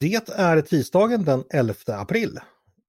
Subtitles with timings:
[0.00, 2.38] Det är tisdagen den 11 april.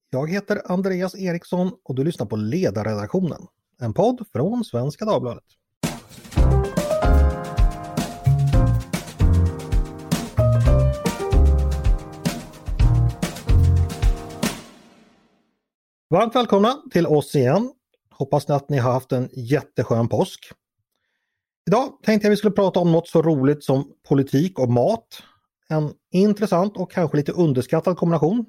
[0.10, 3.42] Jag heter Andreas Eriksson och du lyssnar på Ledarredaktionen,
[3.82, 5.44] en podd från Svenska Dagbladet.
[16.10, 17.72] Varmt välkomna till oss igen.
[18.10, 20.52] Hoppas att ni har haft en jätteskön påsk.
[21.68, 25.24] Idag tänkte jag vi skulle prata om något så roligt som politik och mat.
[25.72, 28.46] En intressant och kanske lite underskattad kombination.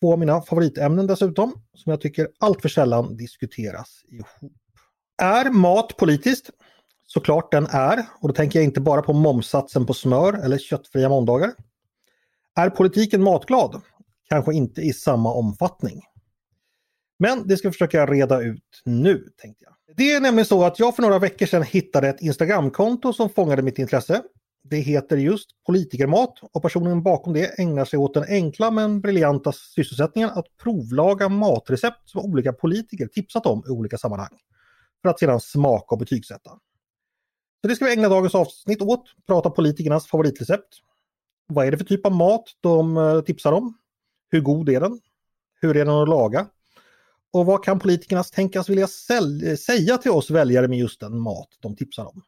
[0.00, 4.52] Två av mina favoritämnen dessutom, som jag tycker alltför sällan diskuteras ihop.
[5.22, 6.50] Är mat politiskt?
[7.06, 11.08] Såklart den är, och då tänker jag inte bara på momsatsen på smör eller köttfria
[11.08, 11.52] måndagar.
[12.56, 13.82] Är politiken matglad?
[14.28, 16.02] Kanske inte i samma omfattning.
[17.18, 19.96] Men det ska vi försöka reda ut nu, tänkte jag.
[19.96, 23.62] Det är nämligen så att jag för några veckor sedan hittade ett Instagramkonto som fångade
[23.62, 24.22] mitt intresse.
[24.70, 29.52] Det heter just Politikermat och personen bakom det ägnar sig åt den enkla men briljanta
[29.52, 34.38] sysselsättningen att provlaga matrecept som olika politiker tipsat om i olika sammanhang.
[35.02, 36.50] För att sedan smaka och betygsätta.
[37.60, 40.74] Så det ska vi ägna dagens avsnitt åt, prata politikernas favoritrecept.
[41.46, 43.78] Vad är det för typ av mat de eh, tipsar om?
[44.28, 45.00] Hur god är den?
[45.60, 46.46] Hur är den att laga?
[47.32, 48.86] Och vad kan politikerna tänkas vilja
[49.56, 52.22] säga till oss väljare med just den mat de tipsar om?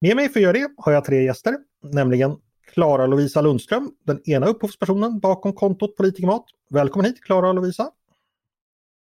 [0.00, 2.36] Med mig för att göra det har jag tre gäster, nämligen
[2.72, 6.44] Klara Lovisa Lundström, den ena upphovspersonen bakom kontot Politikermat.
[6.70, 7.90] Välkommen hit Klara Lovisa!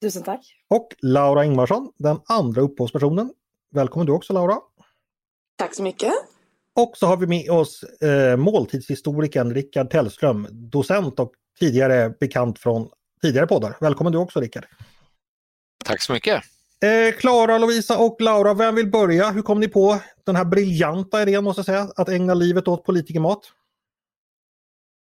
[0.02, 0.56] Tusen tack!
[0.68, 3.32] Och Laura Ingvarsson, den andra upphovspersonen.
[3.70, 4.58] Välkommen du också Laura!
[5.56, 6.12] Tack så mycket!
[6.76, 12.88] Och så har vi med oss eh, måltidshistorikern Rickard Tellström, docent och tidigare bekant från
[13.22, 13.76] tidigare poddar.
[13.80, 14.66] Välkommen du också Rickard!
[15.84, 16.42] Tack så mycket!
[16.82, 19.30] Eh, Klara, eh, Lovisa och Laura, vem vill börja?
[19.30, 22.84] Hur kom ni på den här briljanta idén måste jag säga, att ägna livet åt
[22.84, 23.52] politikermat?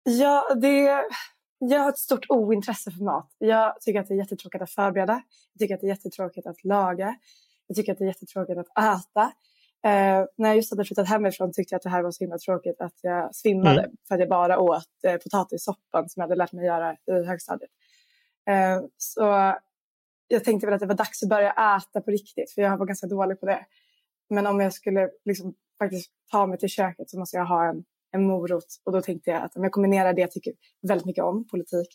[0.03, 1.05] Ja, det...
[1.59, 3.37] Jag har ett stort ointresse för mat.
[3.39, 5.23] Jag tycker att det är jättetråkigt att förbereda.
[5.53, 7.17] Jag tycker att det är jättetråkigt att laga.
[7.67, 9.23] Jag tycker att det är jättetråkigt att äta.
[9.85, 12.39] Eh, när jag just hade flyttat hemifrån tyckte jag att det här var så himla
[12.39, 13.97] tråkigt att jag svimmade mm.
[14.09, 17.71] för att jag bara åt eh, potatissoppan som jag hade lärt mig göra i högstadiet.
[18.51, 19.55] Eh, så
[20.29, 22.87] jag tänkte väl att det var dags att börja äta på riktigt för jag var
[22.87, 23.67] ganska dålig på det.
[24.31, 27.85] Men om jag skulle liksom faktiskt ta mig till köket så måste jag ha en,
[28.13, 30.53] en morot och då tänkte jag att om jag kombinerar det jag tycker
[30.89, 31.89] väldigt mycket om, politik,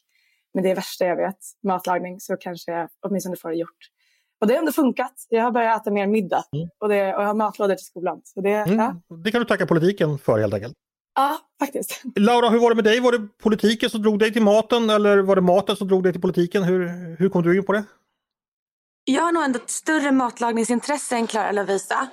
[0.54, 3.90] med det värsta jag vet, matlagning, så kanske jag åtminstone får det gjort.
[4.42, 5.14] Och det har ändå funkat.
[5.30, 6.70] Jag har börjat äta mer middag mm.
[6.80, 8.22] och, det, och jag har matlådor till skolan.
[8.24, 8.80] Så det, mm.
[8.80, 9.16] ja.
[9.24, 10.74] det kan du tacka politiken för helt enkelt.
[11.16, 12.02] Ja, faktiskt.
[12.16, 13.00] Laura, hur var det med dig?
[13.00, 16.12] Var det politiken som drog dig till maten eller var det maten som drog dig
[16.12, 16.64] till politiken?
[16.64, 16.88] Hur,
[17.20, 17.84] hur kom du in på det?
[19.06, 22.08] Jag har nog ändå ett större matlagningsintresse än Klara Lovisa.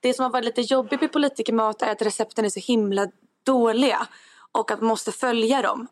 [0.00, 3.08] Det som har varit lite jobbigt med politikermat är att recepten är så himla
[3.44, 4.06] dåliga
[4.52, 5.86] och att man måste följa dem.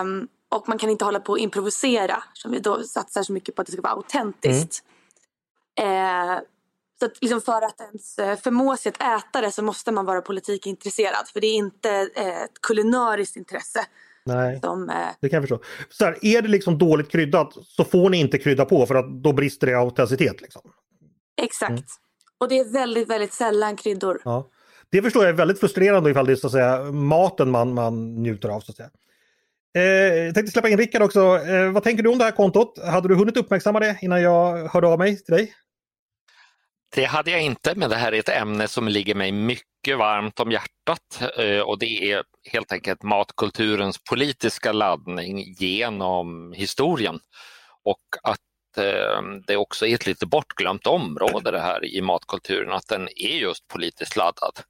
[0.00, 3.54] Um, och man kan inte hålla på och improvisera som vi då satsar så mycket
[3.54, 4.84] på att det ska vara autentiskt.
[5.80, 6.36] Mm.
[6.36, 6.40] Uh,
[6.98, 10.04] så att liksom för att ens eh, förmå sig att äta det så måste man
[10.04, 13.86] vara politikintresserad för det är inte ett kulinariskt intresse.
[14.26, 14.96] Nej, som, eh...
[15.20, 15.64] det kan jag förstå.
[15.88, 19.22] Så här, är det liksom dåligt kryddat så får ni inte krydda på för att
[19.22, 20.40] då brister det i autenticitet.
[20.40, 20.62] Liksom.
[21.42, 21.70] Exakt.
[21.70, 21.82] Mm.
[22.38, 24.20] Och det är väldigt, väldigt sällan kryddor.
[24.24, 24.48] Ja.
[24.90, 28.14] Det förstår jag är väldigt frustrerande ifall det är så att säga, maten man, man
[28.14, 28.60] njuter av.
[28.60, 28.90] Så att säga.
[29.76, 29.82] Eh,
[30.24, 31.20] jag tänkte släppa in Rickard också.
[31.20, 32.78] Eh, vad tänker du om det här kontot?
[32.84, 35.54] Hade du hunnit uppmärksamma det innan jag hörde av mig till dig?
[36.94, 40.40] Det hade jag inte, men det här är ett ämne som ligger mig mycket varmt
[40.40, 47.20] om hjärtat eh, och det är helt enkelt matkulturens politiska laddning genom historien.
[47.84, 52.88] Och att eh, det också är ett lite bortglömt område det här i matkulturen, att
[52.88, 54.60] den är just politiskt laddad.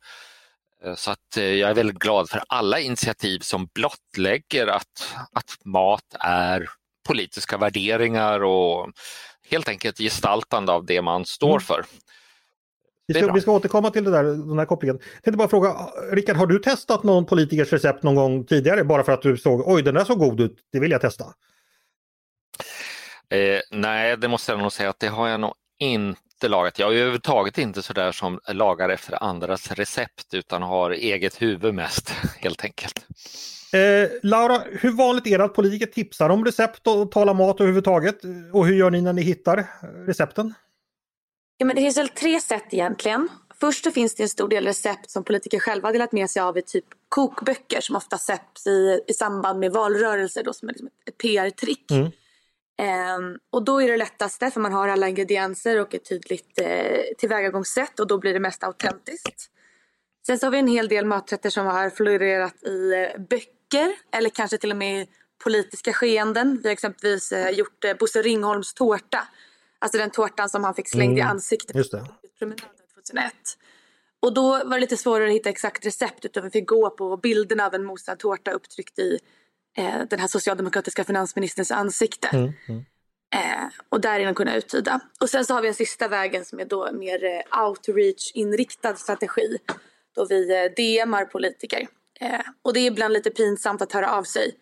[0.84, 6.14] Eh, så att jag är väldigt glad för alla initiativ som blottlägger att, att mat
[6.20, 6.68] är
[7.08, 8.92] politiska värderingar och
[9.50, 11.60] helt enkelt gestaltande av det man står mm.
[11.60, 11.84] för.
[13.06, 14.98] Vi ska, vi ska återkomma till det där, den här kopplingen.
[15.14, 15.76] Jag tänkte bara fråga,
[16.12, 19.68] Rickard, har du testat någon politikers recept någon gång tidigare bara för att du såg,
[19.68, 21.24] oj den där såg god ut, det vill jag testa?
[23.30, 26.78] Eh, nej, det måste jag nog säga att det har jag nog inte lagat.
[26.78, 32.10] Jag är överhuvudtaget inte sådär som lagar efter andras recept utan har eget huvud mest
[32.38, 33.06] helt enkelt.
[33.72, 38.16] Eh, Laura, hur vanligt är det att politiker tipsar om recept och talar mat överhuvudtaget?
[38.52, 39.66] Och hur gör ni när ni hittar
[40.06, 40.54] recepten?
[41.58, 43.28] Ja, men det finns väl tre sätt egentligen.
[43.60, 46.42] Först så finns det en stor del recept som politiker själva har delat med sig
[46.42, 50.72] av i typ kokböcker som ofta sätts i, i samband med valrörelser då, som är
[50.72, 51.90] liksom ett PR-trick.
[51.90, 52.12] Mm.
[53.18, 57.16] Um, och då är det lättaste för man har alla ingredienser och ett tydligt uh,
[57.18, 59.50] tillvägagångssätt och då blir det mest autentiskt.
[60.26, 64.30] Sen så har vi en hel del maträtter som har florerat i eh, böcker eller
[64.30, 65.06] kanske till och med i
[65.44, 66.60] politiska skeenden.
[66.62, 69.28] Vi har exempelvis eh, gjort eh, Bosse Ringholms tårta.
[69.78, 71.18] Alltså den tårtan som han fick slängd mm.
[71.18, 72.06] i ansiktet Just det.
[72.38, 73.32] 2001.
[74.20, 77.16] Och då var det lite svårare att hitta exakt recept utan vi fick gå på
[77.16, 79.18] bilderna av en mosad tårta upptryckt i
[79.76, 82.28] eh, den här socialdemokratiska finansministerns ansikte.
[82.28, 82.84] Mm, mm.
[83.34, 85.00] Eh, och därigenom kunna uttyda.
[85.20, 89.58] Och sen så har vi en sista vägen som är då mer eh, outreach-inriktad strategi.
[90.14, 91.88] Då vi eh, DMar politiker.
[92.20, 94.54] Eh, och det är ibland lite pinsamt att höra av sig.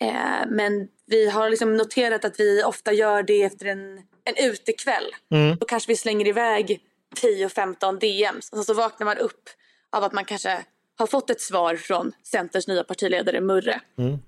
[0.00, 5.04] Eh, men vi har liksom noterat att vi ofta gör det efter en, en utekväll.
[5.30, 5.56] Mm.
[5.56, 6.80] Då kanske vi slänger iväg
[7.22, 8.50] 10-15 DMs.
[8.52, 9.48] Och så vaknar man upp
[9.92, 10.64] av att man kanske
[10.98, 13.80] har fått ett svar från Centerns nya partiledare Murre.
[13.98, 14.12] Mm.
[14.12, 14.18] Um,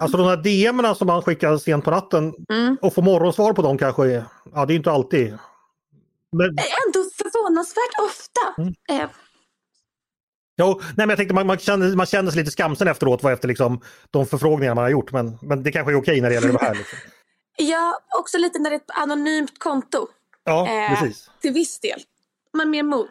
[0.00, 2.76] alltså de här DMerna som man skickar sent på natten mm.
[2.82, 4.24] och får morgonsvar på dem kanske,
[4.54, 5.38] ja det är inte alltid.
[6.32, 6.48] Men...
[6.48, 8.62] Ändå förvånansvärt ofta.
[8.62, 8.74] Mm.
[9.02, 9.10] Eh.
[10.56, 13.32] Jo, nej men jag tänkte man, man, känner, man känner sig lite skamsen efteråt vad
[13.32, 13.80] efter liksom,
[14.10, 16.58] de förfrågningar man har gjort men, men det kanske är okej när det gäller det
[16.60, 16.74] här.
[16.74, 16.98] Liksom.
[17.56, 20.08] Ja, också lite när det är ett anonymt konto.
[20.44, 21.30] Ja, eh, precis.
[21.40, 22.00] Till viss del.
[22.52, 23.08] Men mer mod.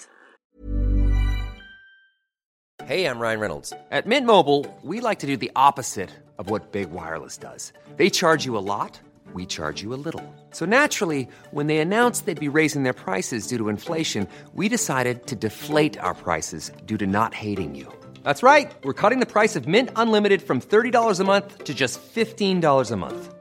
[2.83, 3.73] Hej, jag Ryan Reynolds.
[3.91, 7.73] At Mint Mobile, we like to do the opposite of what Big Wireless does.
[7.97, 8.99] They charge you a lot,
[9.33, 10.23] we charge you a little.
[10.51, 15.27] So naturally, when they announced they'd be raising their prices due to inflation, we decided
[15.27, 17.87] to deflate our prices due to not hating you.
[18.23, 18.71] That's right.
[18.83, 22.95] We're cutting the price of Mint Unlimited from $30 a month to just $15 a
[22.97, 23.40] month.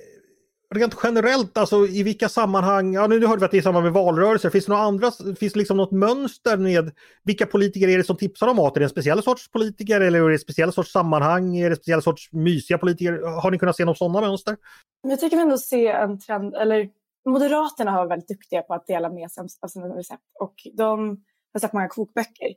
[0.75, 3.83] rent generellt, alltså i vilka sammanhang, ja nu, hörde vi att det är i samband
[3.83, 6.91] med valrörelser, finns det några andra, finns det liksom något mönster med
[7.23, 8.75] vilka politiker är det som tipsar om mat?
[8.75, 11.57] Är det en speciell sorts politiker eller är det en speciell sorts sammanhang?
[11.57, 13.41] Är det en speciell sorts mysiga politiker?
[13.41, 14.57] Har ni kunnat se något sådana mönster?
[15.01, 16.89] Jag tycker vi ändå se en trend, eller
[17.29, 21.23] Moderaterna har varit väldigt duktiga på att dela med sig av sina recept och de
[21.53, 22.47] har sett många kokböcker.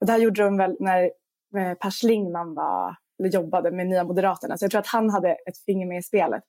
[0.00, 1.02] Och det här gjorde de väl när
[1.56, 5.30] eh, Per Schlingman var, eller jobbade med Nya Moderaterna, så jag tror att han hade
[5.30, 6.42] ett finger med i spelet.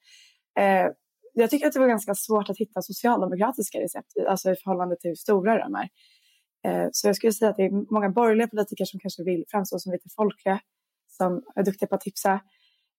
[0.60, 0.92] Eh,
[1.34, 5.10] jag tycker att det var ganska svårt att hitta socialdemokratiska recept, alltså i förhållande till
[5.10, 5.90] hur stora de är.
[6.68, 9.80] Eh, så jag skulle säga att det är många borgerliga politiker som kanske vill framstå
[9.80, 10.60] som lite folkliga,
[11.08, 12.40] som är duktiga på att tipsa.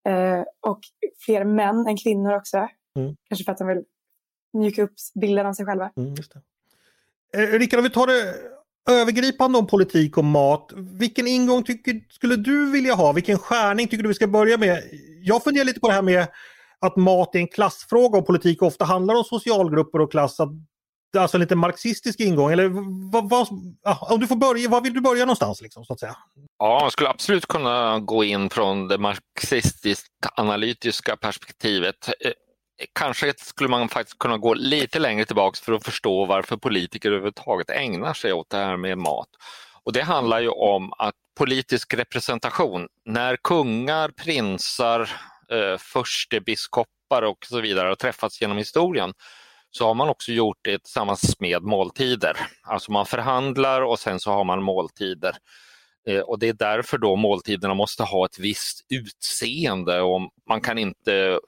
[0.08, 0.80] Eh, och
[1.24, 2.68] fler män än kvinnor också.
[2.98, 3.16] Mm.
[3.28, 3.84] Kanske för att de vill
[4.52, 5.90] mjuka upp bilden av sig själva.
[5.96, 6.14] Mm.
[7.36, 8.34] Eh, Rickard, om vi tar det
[8.90, 10.72] övergripande om politik och mat.
[10.76, 13.12] Vilken ingång tycker, skulle du vilja ha?
[13.12, 14.82] Vilken skärning tycker du vi ska börja med?
[15.22, 16.28] Jag funderar lite på det här med
[16.86, 20.40] att mat är en klassfråga och politik ofta handlar om socialgrupper och klass.
[20.40, 20.48] Att,
[21.18, 22.52] alltså lite marxistisk ingång.
[22.52, 22.68] Eller
[23.12, 23.48] vad, vad,
[23.84, 25.62] ah, om du får börja, var vill du börja någonstans?
[25.62, 26.16] Liksom, så att säga?
[26.58, 32.08] Ja, man skulle absolut kunna gå in från det marxistiskt analytiska perspektivet.
[32.20, 32.32] Eh,
[32.92, 37.70] kanske skulle man faktiskt kunna gå lite längre tillbaks för att förstå varför politiker överhuvudtaget
[37.70, 39.28] ägnar sig åt det här med mat.
[39.82, 45.10] Och det handlar ju om att politisk representation, när kungar, prinsar,
[45.52, 49.12] eh, furstebiskopar och så vidare har träffats genom historien
[49.70, 52.36] så har man också gjort det tillsammans med måltider.
[52.62, 55.36] Alltså man förhandlar och sen så har man måltider.
[56.08, 60.78] Eh, och det är därför då måltiderna måste ha ett visst utseende och man kan
[60.78, 61.40] inte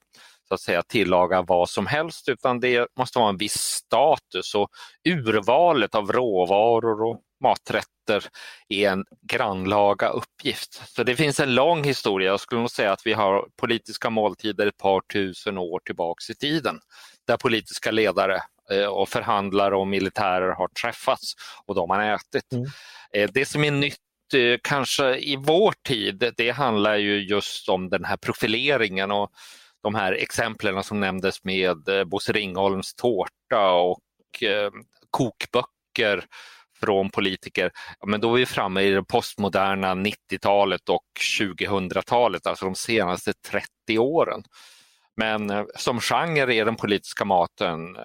[0.48, 4.68] så att säga tillaga vad som helst utan det måste vara en viss status och
[5.08, 8.24] urvalet av råvaror och maträtter
[8.68, 10.82] är en grannlaga uppgift.
[10.86, 14.66] Så det finns en lång historia, jag skulle nog säga att vi har politiska måltider
[14.66, 16.80] ett par tusen år tillbaks i tiden
[17.26, 18.40] där politiska ledare
[18.72, 21.34] eh, och förhandlare och militärer har träffats
[21.66, 22.52] och de har ätit.
[22.52, 22.66] Mm.
[23.12, 23.98] Eh, det som är nytt
[24.34, 29.30] eh, kanske i vår tid, det handlar ju just om den här profileringen och
[29.82, 31.76] de här exemplen som nämndes med
[32.06, 34.00] Bosse Ringholms tårta och
[35.10, 36.24] kokböcker
[36.80, 37.70] från politiker,
[38.06, 41.04] men då är vi framme i det postmoderna 90-talet och
[41.40, 44.42] 2000-talet, alltså de senaste 30 åren.
[45.16, 48.02] Men eh, som genre är den politiska maten, eh,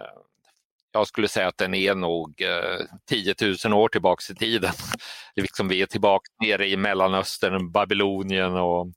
[0.92, 3.36] jag skulle säga att den är nog eh, 10
[3.66, 4.72] 000 år tillbaks i tiden.
[5.36, 8.88] Liksom vi är tillbaka nere i Mellanöstern, Babylonien och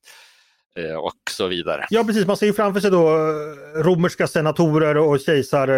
[0.99, 1.87] och så vidare.
[1.91, 3.09] Ja precis, man ser ju framför sig då
[3.77, 5.69] romerska senatorer och kejsar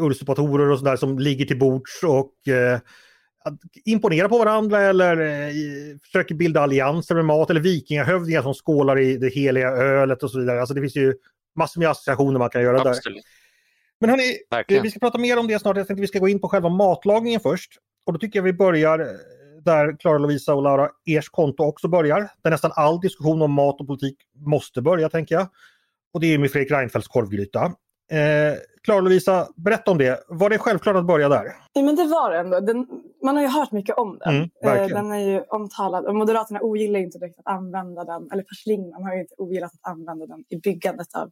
[0.00, 2.32] och sådär som ligger till bords och
[3.84, 9.16] imponerar på varandra eller uh, försöker bilda allianser med mat eller vikingahövdingar som skålar i
[9.16, 10.60] det heliga ölet och så vidare.
[10.60, 11.14] Alltså det finns ju
[11.56, 13.04] massor med associationer man kan göra Absolut.
[13.04, 13.22] där.
[14.00, 15.76] Men hörni, vi ska prata mer om det snart.
[15.76, 17.72] Jag tänkte vi ska gå in på själva matlagningen först.
[18.06, 19.16] Och då tycker jag vi börjar
[19.66, 22.28] där Klara Lovisa och Laura, ers konto också börjar.
[22.42, 25.48] Där nästan all diskussion om mat och politik måste börja tänker jag.
[26.14, 27.64] Och det är med Fredrik Reinfeldts korvgryta.
[28.10, 30.24] Eh, Klara Lovisa, berätta om det.
[30.28, 31.44] Var det självklart att börja där?
[31.72, 32.60] Ja, men det var det ändå.
[32.60, 32.86] Den,
[33.26, 34.36] man har ju hört mycket om den.
[34.36, 35.04] Mm, verkligen.
[35.04, 38.30] den är ju omtalad och Moderaterna ogillar inte direkt att använda den.
[38.32, 41.30] Eller Per Schlingmann har ju inte ogillat att använda den i byggandet av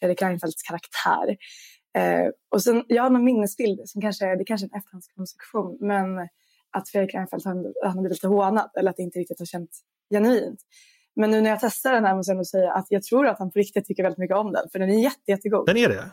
[0.00, 1.36] Fredrik Reinfeldts karaktär.
[1.98, 6.28] Eh, och sen, jag har någon minnesbild, som kanske, det kanske är en efterhandskonstruktion, men
[6.76, 9.46] att Fredrik Reinfeldt han, han har blivit lite hånad eller att det inte riktigt har
[9.46, 10.60] känts genuint.
[11.16, 13.38] Men nu när jag testar den här måste jag ändå säga att jag tror att
[13.38, 15.66] han på riktigt tycker väldigt mycket om den, för den är jätte, jättegod.
[15.66, 16.10] Den är det?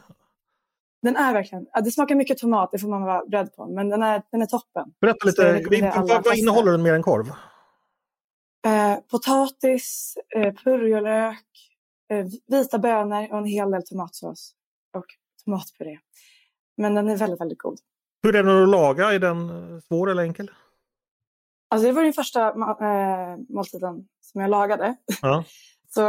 [1.03, 4.03] Den är verkligen, det smakar mycket tomat, det får man vara beredd på, men den
[4.03, 4.93] är, den är toppen.
[5.01, 5.63] Berätta lite,
[5.99, 7.27] vad, vad innehåller den mer än korv?
[8.65, 11.45] Eh, potatis, eh, purjolök,
[12.11, 14.53] eh, vita bönor och en hel del tomatsås
[14.93, 15.05] och
[15.45, 15.99] tomatpuré.
[16.77, 17.77] Men den är väldigt, väldigt god.
[18.23, 19.13] Hur är den att laga?
[19.13, 20.51] Är den eh, svår eller enkel?
[21.69, 24.95] Alltså det var den första eh, måltiden som jag lagade.
[25.21, 25.43] Ja.
[25.89, 26.01] Så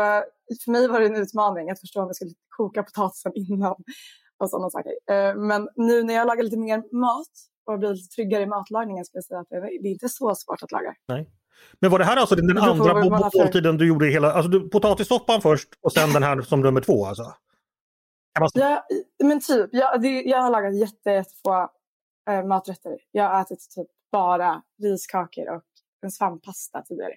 [0.64, 3.76] för mig var det en utmaning att förstå om jag skulle koka potatisen innan
[4.44, 4.92] och sådana saker.
[5.10, 7.28] Eh, men nu när jag lagar lite mer mat
[7.66, 9.48] och blir lite tryggare i matlagningen skulle jag säga att
[9.82, 10.94] det är inte så svårt att laga.
[11.80, 12.94] Men var det här alltså den på andra
[13.44, 14.32] måltiden du gjorde hela...
[14.32, 17.34] Alltså du, potatissoppan först och sen den här som nummer två alltså?
[18.60, 18.86] Ja,
[19.24, 21.68] men typ, jag, det, jag har lagat jätte, jättefå
[22.30, 22.98] eh, maträtter.
[23.10, 25.62] Jag har ätit typ bara riskakor och
[26.02, 27.14] en svamppasta tidigare.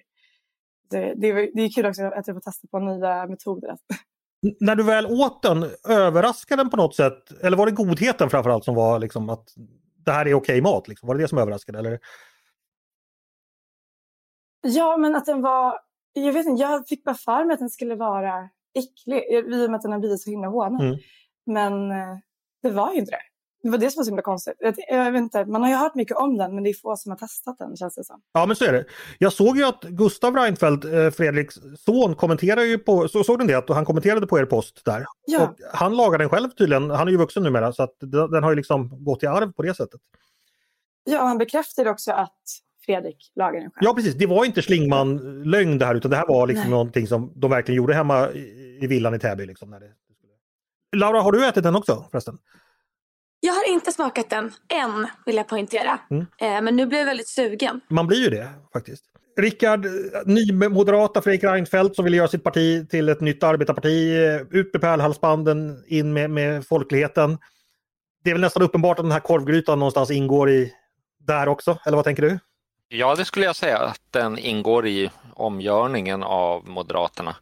[0.90, 3.68] Det, det, är- det är kul också att jag får testa på nya metoder.
[3.68, 3.76] N-
[4.60, 7.42] När du väl åt den, överraskade den på något sätt?
[7.42, 9.48] Eller var det godheten framförallt som var liksom att
[10.04, 10.88] det här är okej mat?
[10.88, 11.06] Liksom?
[11.06, 11.78] Var det det som överraskade?
[11.78, 11.98] Eller?
[14.60, 15.80] Ja, men att den var...
[16.12, 19.70] Jag vet inte, jag fick bara för mig att den skulle vara äcklig i och
[19.70, 20.82] med att den har blivit så himla hånad.
[20.82, 20.98] Mm.
[21.46, 22.18] Men eh,
[22.62, 23.22] det var ju inte det.
[23.68, 24.54] Det var det som var så himla konstigt.
[24.58, 26.96] Jag, jag vet inte, man har ju hört mycket om den, men det är få
[26.96, 28.20] som har testat den känns det som.
[28.32, 28.84] Ja men så är det.
[29.18, 33.46] Jag såg ju att Gustav Reinfeldt, eh, Fredriks son, kommenterar ju på, så såg du
[33.46, 33.54] det?
[33.54, 35.04] Att han kommenterade på er post där.
[35.26, 35.42] Ja.
[35.42, 38.42] Och han lagar den själv tydligen, han är ju vuxen numera så att den den
[38.42, 40.00] har ju liksom gått i arv på det sättet.
[41.04, 42.42] Ja, han bekräftade också att
[42.86, 43.80] Fredrik lagar den själv.
[43.80, 46.70] Ja precis, det var inte Schlingman-lögn det här utan det här var liksom Nej.
[46.70, 49.46] någonting som de verkligen gjorde hemma i, i villan i Täby.
[49.46, 49.92] Liksom, när det...
[50.96, 52.38] Laura, har du ätit den också förresten?
[53.40, 55.98] Jag har inte smakat den än, vill jag poängtera.
[56.10, 56.26] Mm.
[56.40, 57.80] Eh, men nu blir jag väldigt sugen.
[57.88, 59.04] Man blir ju det faktiskt.
[59.40, 59.92] Rickard, eh,
[60.24, 64.24] nymoderata Fredrik Reinfeldt som vill göra sitt parti till ett nytt arbetarparti.
[64.26, 67.38] eh, Ut med pärlhalsbanden, in med, med folkligheten.
[68.24, 70.72] Det är väl nästan uppenbart att den här korvgrytan någonstans ingår i
[71.26, 72.38] där också, eller vad tänker du?
[72.88, 77.36] Ja, det skulle jag säga att den ingår i omgörningen av Moderaterna.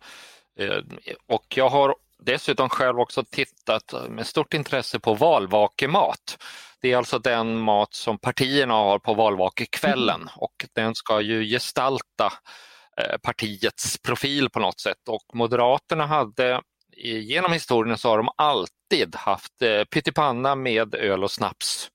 [1.26, 1.94] Och jag har
[2.26, 6.38] dessutom själv också tittat med stort intresse på valvakemat.
[6.80, 12.32] Det är alltså den mat som partierna har på valvakekvällen och den ska ju gestalta
[13.00, 16.60] eh, partiets profil på något sätt och Moderaterna hade
[17.02, 21.90] genom historien så har de alltid haft eh, pyttipanna med öl och snaps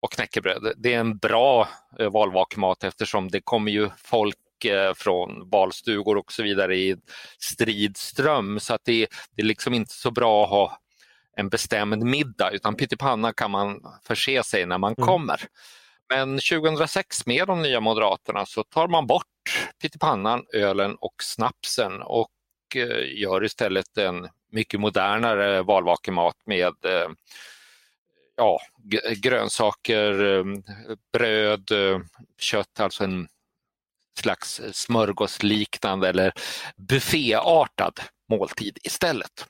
[0.00, 0.72] och knäckebröd.
[0.76, 4.36] Det är en bra eh, valvakemat eftersom det kommer ju folk
[4.96, 6.96] från valstugor och så vidare i
[7.38, 10.78] strid ström så att det, det är liksom inte så bra att ha
[11.36, 15.06] en bestämd middag utan pyttipanna kan man förse sig när man Mm.
[15.06, 15.40] kommer.
[16.08, 19.26] Men 2006 med de nya Moderaterna så tar man bort
[19.82, 22.30] pyttipannan, ölen och snapsen och
[22.76, 27.08] eh, gör istället en mycket modernare valvakemat med eh,
[28.36, 28.60] ja,
[29.16, 30.44] grönsaker, eh,
[31.12, 32.00] bröd, eh,
[32.38, 33.28] kött, alltså en
[34.18, 36.32] slags smörgåsliknande eller
[36.76, 38.00] bufféartad
[38.30, 39.46] måltid istället.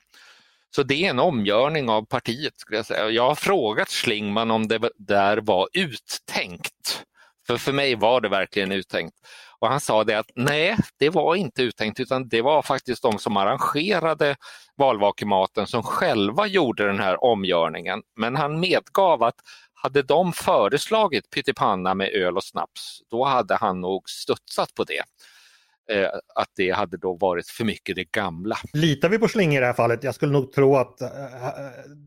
[0.75, 3.09] Så det är en omgörning av partiet skulle jag säga.
[3.09, 7.03] Jag har frågat Schlingman om det där var uttänkt.
[7.47, 9.15] För för mig var det verkligen uttänkt.
[9.59, 13.19] Och han sa det att nej, det var inte uttänkt utan det var faktiskt de
[13.19, 14.35] som arrangerade
[14.77, 18.01] valvakematen som själva gjorde den här omgörningen.
[18.15, 19.35] Men han medgav att
[19.83, 25.03] hade de föreslagit pyttipanna med öl och snaps, då hade han nog studsat på det.
[25.95, 28.57] Eh, att det hade då varit för mycket det gamla.
[28.73, 30.03] Litar vi på Schling i det här fallet?
[30.03, 31.09] Jag skulle nog tro att eh,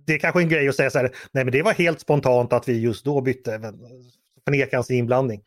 [0.07, 2.53] det är kanske en grej att säga så här, nej men det var helt spontant
[2.53, 3.75] att vi just då bytte, men
[4.45, 5.43] förnekar hans inblandning.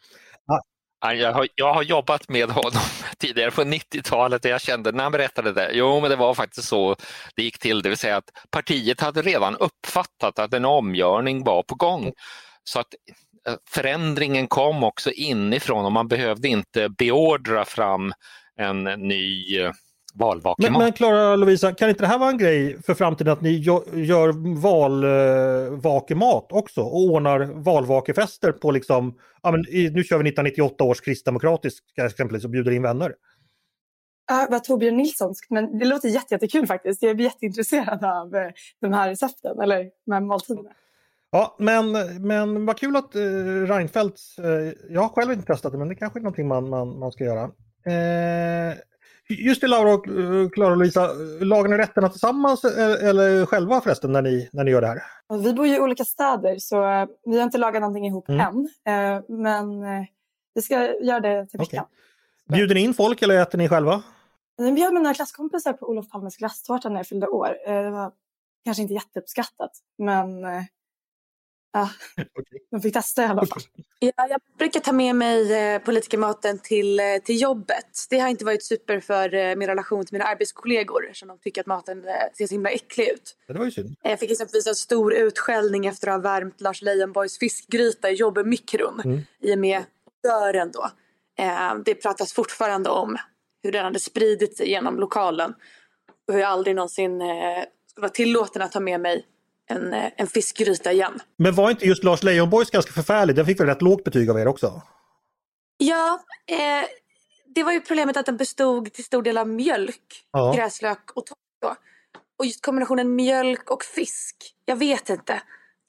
[1.02, 2.82] Ja, Jag har, jag har jobbat med honom
[3.22, 6.68] tidigare på 90-talet och jag kände när han berättade det, jo men det var faktiskt
[6.68, 6.96] så
[7.36, 11.64] det gick till, det vill säga att partiet hade redan uppfattat att en omgörning var
[11.64, 12.12] på gång.
[12.64, 12.94] Så att
[13.48, 18.14] eh, förändringen kom också inifrån och man behövde inte beordra fram
[18.60, 19.72] en ny eh,
[20.20, 20.72] eh, valvakemat.
[20.72, 23.58] Men, men Klara Lovisa, kan inte det här vara en grej för framtiden att ni
[23.94, 31.02] gör valvakemat också och ordnar valvakefester på liksom, ja men nu kör vi 1998 års
[31.02, 33.14] kristdemokratisk exempelvis och bjuder in vänner.
[34.30, 37.04] Ja, vad Torbjörn Nilssonskt, men det låter jättekul jätte faktiskt.
[37.04, 40.70] Jag blir jätteintresserad av eh, de här recepten eller de här måltiderna.
[41.32, 41.92] Ja, men,
[42.28, 43.22] men vad kul att eh,
[43.68, 47.00] Reinfeldt, eh, jag har själv inte testat det, men det kanske är någonting man, man,
[47.00, 47.44] man ska göra.
[47.86, 48.78] Eh,
[49.30, 53.82] just det Laura och eh, Klara och Lisa, lagar ni rätterna tillsammans eh, eller själva
[53.82, 55.04] förresten när ni, när ni gör det här?
[55.44, 58.42] Vi bor ju i olika städer så vi har inte lagat någonting ihop mm.
[58.42, 58.70] än.
[58.86, 59.68] Eh, men
[60.54, 61.86] vi ska göra det till veckan.
[61.86, 62.58] Okay.
[62.58, 64.04] Bjuder ni in folk eller äter ni själva?
[64.56, 67.58] Jag bjöd mina klasskompisar på Olof Palmes glasstårta när jag fyllde år.
[67.66, 68.12] Det var
[68.66, 70.46] kanske inte jätteuppskattat men
[71.74, 72.60] Ja, okay.
[72.72, 73.62] de fick testa i alla fall.
[74.00, 78.06] Ja, jag brukar ta med mig eh, politikermaten till, eh, till jobbet.
[78.10, 81.62] Det har inte varit super för eh, min relation till mina arbetskollegor eftersom de tycker
[81.62, 82.04] att maten
[82.38, 83.36] ser så himla äcklig ut.
[83.48, 83.96] Det var ju synd.
[84.02, 89.02] Jag fick exempelvis en stor utskällning efter att ha värmt Lars Leijonborgs fiskgryta i jobbmikron
[89.06, 89.22] mm.
[89.40, 89.84] i och med
[90.24, 90.92] dörren då.
[91.86, 93.18] Det pratas fortfarande om
[93.64, 95.54] hur den hade spridit sig genom lokalen
[96.28, 97.20] och hur jag aldrig någonsin
[97.90, 99.26] skulle vara tillåten att ta med mig
[99.68, 101.20] en, eh, en fiskgryta igen.
[101.38, 103.36] Men var inte just Lars Leijonborgs ganska förfärlig?
[103.36, 104.82] Den fick väl rätt lågt betyg av er också?
[105.78, 106.88] Ja, eh,
[107.56, 110.54] det var ju problemet att den bestod till stor del av mjölk, ja.
[110.56, 111.80] gräslök och tomato.
[112.40, 115.42] Och just kombinationen mjölk och fisk, jag vet inte.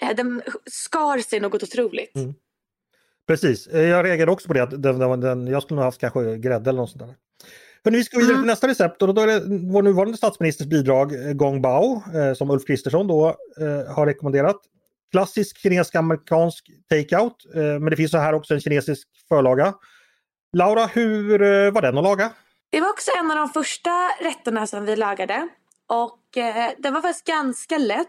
[0.03, 2.17] Eh, den skar sig något otroligt.
[2.17, 2.35] Mm.
[3.27, 4.63] Precis, eh, jag reagerade också på det.
[4.63, 7.15] Att den, den, den, jag skulle nog haft kanske grädde eller något sånt där.
[7.83, 8.47] Men vi ska vidare till mm.
[8.47, 9.41] nästa recept och då är det
[9.73, 14.57] vår nuvarande statsministers bidrag eh, Gong Bao eh, som Ulf Kristersson då eh, har rekommenderat.
[15.11, 19.75] Klassisk kinesisk-amerikansk takeout eh, men det finns så här också en kinesisk förlaga.
[20.57, 22.31] Laura, hur eh, var den att laga?
[22.71, 25.49] Det var också en av de första rätterna som vi lagade
[25.87, 28.09] och eh, den var faktiskt ganska lätt.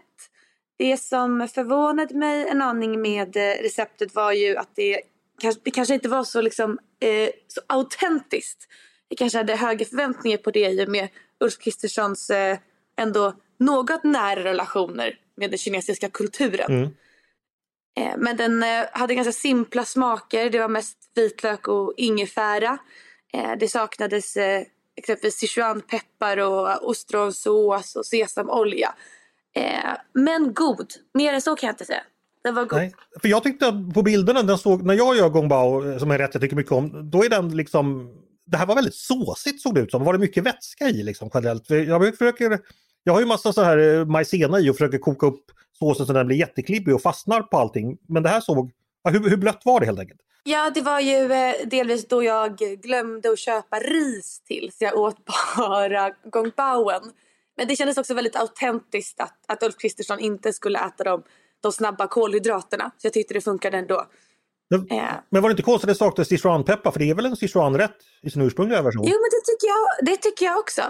[0.78, 5.00] Det som förvånade mig en aning med receptet var ju att det,
[5.62, 6.78] det kanske inte var så, liksom,
[7.48, 8.68] så autentiskt
[9.10, 11.08] jag kanske hade högre förväntningar på det i och med
[11.40, 12.58] Ulf Kristerssons eh,
[12.96, 16.72] ändå något nära relationer med den kinesiska kulturen.
[16.72, 16.90] Mm.
[17.98, 20.50] Eh, men den eh, hade ganska simpla smaker.
[20.50, 22.78] Det var mest vitlök och ingefära.
[23.32, 24.62] Eh, det saknades eh,
[24.96, 28.94] exempelvis sichuanpeppar och ostronsås och sesamolja.
[29.54, 30.92] Eh, men god.
[31.14, 32.02] Mer än så kan jag inte säga.
[32.44, 32.78] Den var god.
[32.78, 36.10] Nej, för jag tyckte att på bilderna den såg, när jag gör gong bao som
[36.10, 38.14] är rätt jag tycker mycket om, då är den liksom
[38.50, 40.04] det här var väldigt såsigt såg det ut som.
[40.04, 41.70] Var det mycket vätska i liksom generellt?
[41.70, 42.58] Jag, försöker,
[43.04, 45.44] jag har ju massa så här eh, majsena i och försöker koka upp
[45.78, 47.98] såsen så den blir jätteklibbig och fastnar på allting.
[48.08, 48.72] Men det här såg,
[49.08, 50.20] hur, hur blött var det helt enkelt?
[50.44, 54.98] Ja, det var ju eh, delvis då jag glömde att köpa ris till så jag
[54.98, 55.16] åt
[55.56, 57.02] bara Gongbaoen.
[57.56, 61.22] Men det kändes också väldigt autentiskt att, att Ulf Kristersson inte skulle äta de,
[61.60, 62.90] de snabba kolhydraterna.
[62.98, 64.06] Så jag tyckte det funkade ändå.
[64.70, 64.86] Men,
[65.30, 66.90] men var det inte konstigt att det saknades Sichuanpeppar?
[66.90, 69.04] För det är väl en Sichuanrätt i sin ursprungliga version?
[69.04, 70.82] Jo, men det tycker, jag, det tycker jag också.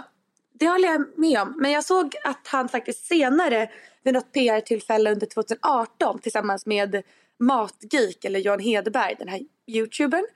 [0.53, 1.55] Det håller jag med om.
[1.59, 3.71] Men jag såg att han faktiskt senare
[4.05, 7.03] vid något PR-tillfälle under 2018 tillsammans med
[7.39, 10.27] Matgeek eller Jan Hedberg, den här youtubern,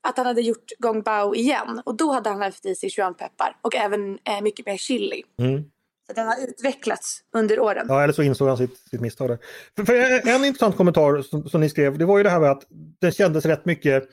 [0.00, 1.82] att han hade gjort Gong Bao igen.
[1.84, 5.22] Och då hade han haft i sig Sichuanpeppar och även eh, mycket mer chili.
[5.38, 5.64] Mm.
[6.06, 7.86] Så den har utvecklats under åren.
[7.88, 9.38] Ja, eller så insåg han sitt, sitt misstag där.
[9.76, 12.50] För, för en, intressant kommentar som, som, ni skrev, det var ju det här med
[12.50, 12.62] att
[13.00, 14.04] det kändes rätt mycket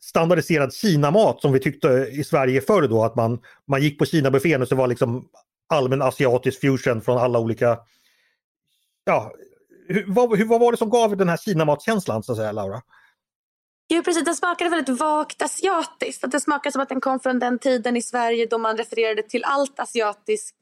[0.00, 3.38] standardiserad Kina-mat som vi tyckte i Sverige förr då, att man,
[3.68, 5.28] man gick på Kina-buffén och så var liksom
[5.68, 7.78] allmän asiatisk fusion från alla olika...
[9.04, 9.32] Ja,
[9.88, 12.82] hur, vad, hur, vad var det som gav den här Kina-matkänslan så att säga, Laura?
[13.88, 16.24] Jo precis, den smakade väldigt vagt asiatiskt.
[16.24, 19.22] Att det smakade som att den kom från den tiden i Sverige då man refererade
[19.22, 20.56] till allt asiatiskt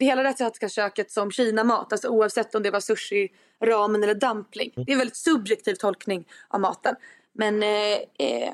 [0.00, 1.92] det hela det asiatiska köket som Kina-mat.
[1.92, 3.28] Alltså oavsett om det var sushi,
[3.64, 4.72] ramen eller dumpling.
[4.76, 4.84] Mm.
[4.84, 6.94] Det är en väldigt subjektiv tolkning av maten.
[7.34, 8.52] Men eh, eh,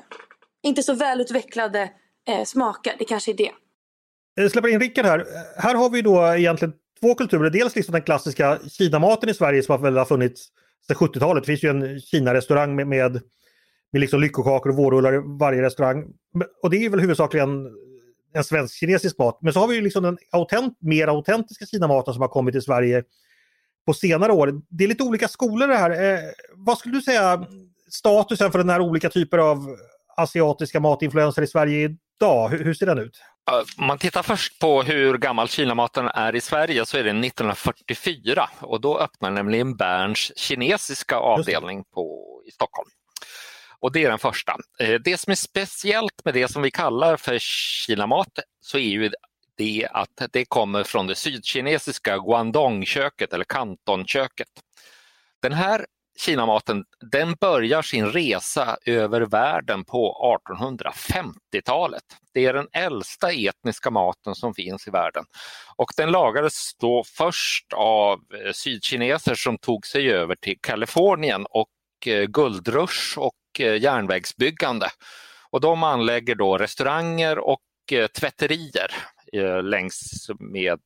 [0.63, 1.89] inte så välutvecklade
[2.27, 2.95] eh, smaker.
[2.99, 3.51] Det kanske är det.
[4.35, 5.25] Jag släpper in Rickard här.
[5.57, 7.49] Här har vi då egentligen två kulturer.
[7.49, 10.47] Dels liksom den klassiska Kina-maten i Sverige som har funnits
[10.87, 11.43] sedan 70-talet.
[11.43, 13.11] Det finns ju en Kina-restaurang med, med,
[13.91, 16.05] med liksom lyckokakor och vårrullar i varje restaurang.
[16.63, 17.67] Och det är väl huvudsakligen
[18.33, 19.39] en svensk-kinesisk mat.
[19.41, 22.61] Men så har vi ju liksom den autent, mer autentiska Kina-maten som har kommit till
[22.61, 23.03] Sverige
[23.85, 24.61] på senare år.
[24.69, 26.13] Det är lite olika skolor det här.
[26.13, 26.19] Eh,
[26.53, 27.45] vad skulle du säga
[27.89, 29.77] statusen för den här olika typer av
[30.17, 32.49] asiatiska matinfluenser i Sverige idag?
[32.49, 33.21] Hur, hur ser den ut?
[33.77, 38.49] Om man tittar först på hur gammal Kinamaten är i Sverige så är det 1944
[38.59, 42.89] och då öppnar nämligen Berns kinesiska avdelning på, i Stockholm.
[43.79, 44.55] Och det är den första.
[44.79, 49.11] Eh, det som är speciellt med det som vi kallar för Kinamat så är ju
[49.57, 54.47] det att det kommer från det sydkinesiska Guangdong-köket eller Kantonköket.
[55.41, 55.85] Den här
[56.19, 62.03] Kinamaten den börjar sin resa över världen på 1850-talet.
[62.33, 65.23] Det är den äldsta etniska maten som finns i världen.
[65.75, 71.67] Och den lagades då först av eh, sydkineser som tog sig över till Kalifornien och
[72.07, 74.89] eh, guldrush och eh, järnvägsbyggande.
[75.51, 77.61] Och de anlägger då restauranger och
[78.19, 78.91] tvätterier
[79.61, 80.79] längs med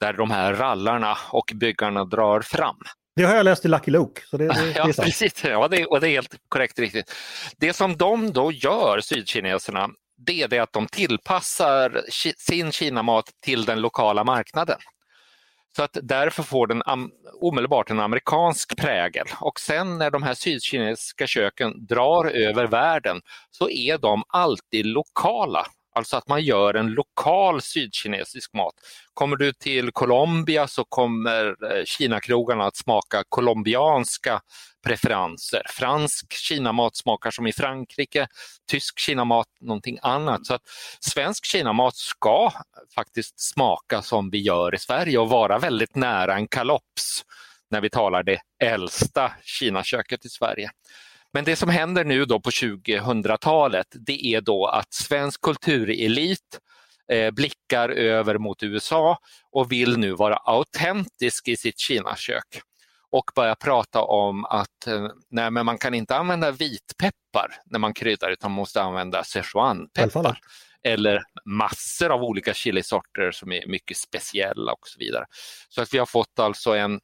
[0.00, 2.76] där de här rallarna och byggarna drar fram.
[3.16, 4.22] Det har jag läst i Lucky Luke.
[4.30, 5.44] Så det, det, ja, det är precis.
[5.44, 7.14] Ja, det, och det är helt korrekt riktigt.
[7.56, 9.88] Det som de då gör, sydkineserna,
[10.26, 12.02] det är det att de tillpassar
[12.38, 14.78] sin kinamat till den lokala marknaden.
[15.76, 16.82] Så att därför får den
[17.40, 19.26] omedelbart en amerikansk prägel.
[19.40, 25.66] Och sen när de här sydkinesiska köken drar över världen så är de alltid lokala
[25.98, 28.74] Alltså att man gör en lokal sydkinesisk mat.
[29.14, 34.40] Kommer du till Colombia så kommer eh, Kinakrogarna att smaka colombianska
[34.86, 35.62] preferenser.
[35.68, 38.26] Fransk kinamat smakar som i Frankrike,
[38.70, 40.46] tysk kinamat någonting annat.
[40.46, 40.62] Så att
[41.00, 42.52] svensk kinamat ska
[42.94, 47.24] faktiskt smaka som vi gör i Sverige och vara väldigt nära en kalops
[47.70, 50.70] när vi talar det äldsta kinaköket i Sverige.
[51.32, 56.58] Men det som händer nu då på 2000-talet det är då att svensk kulturelit
[57.12, 59.18] eh, blickar över mot USA
[59.52, 62.62] och vill nu vara autentisk i sitt Kinakök
[63.10, 67.94] och börja prata om att eh, nej, men man kan inte använda vitpeppar när man
[67.94, 70.04] kryddar utan man måste använda Sichuanpeppar.
[70.82, 75.24] Eller massor av olika chilisorter som är mycket speciella och så vidare.
[75.68, 77.00] Så att vi har fått alltså en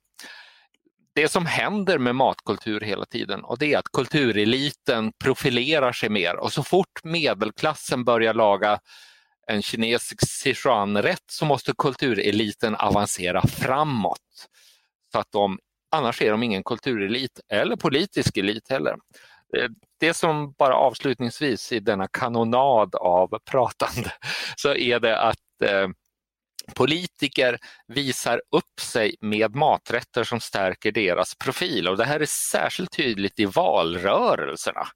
[1.15, 6.37] det som händer med matkultur hela tiden och det är att kultureliten profilerar sig mer
[6.37, 8.81] och så fort medelklassen börjar laga
[9.47, 14.49] en kinesisk Sichuan-rätt så måste kultureliten avancera framåt.
[15.13, 15.59] Så att de,
[15.91, 18.97] annars är de ingen kulturelit eller politisk elit heller.
[20.01, 24.11] Det som bara avslutningsvis i denna kanonad av pratande
[24.57, 25.89] så är det att eh,
[26.75, 32.97] politiker visar upp sig med maträtter som stärker deras profil och det här är särskilt
[32.97, 34.87] tydligt i valrörelserna.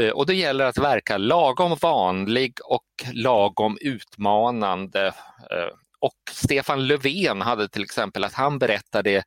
[0.00, 5.06] Eh, och det gäller att verka lagom vanlig och lagom utmanande.
[5.50, 9.22] Eh, och Stefan Löfven hade till exempel att han berättade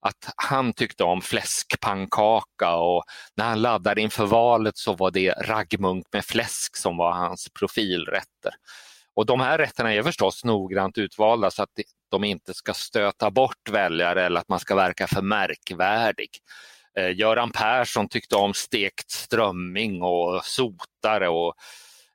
[0.00, 6.06] att han tyckte om fläskpannkaka och när han laddade inför valet så var det raggmunk
[6.12, 8.54] med fläsk som var hans profilrätter.
[9.16, 11.70] Och de här rätterna är förstås noggrant utvalda så att
[12.10, 16.30] de inte ska stöta bort väljare eller att man ska verka för märkvärdig.
[16.98, 21.54] Eh, Göran Persson tyckte om stekt strömming och sotare och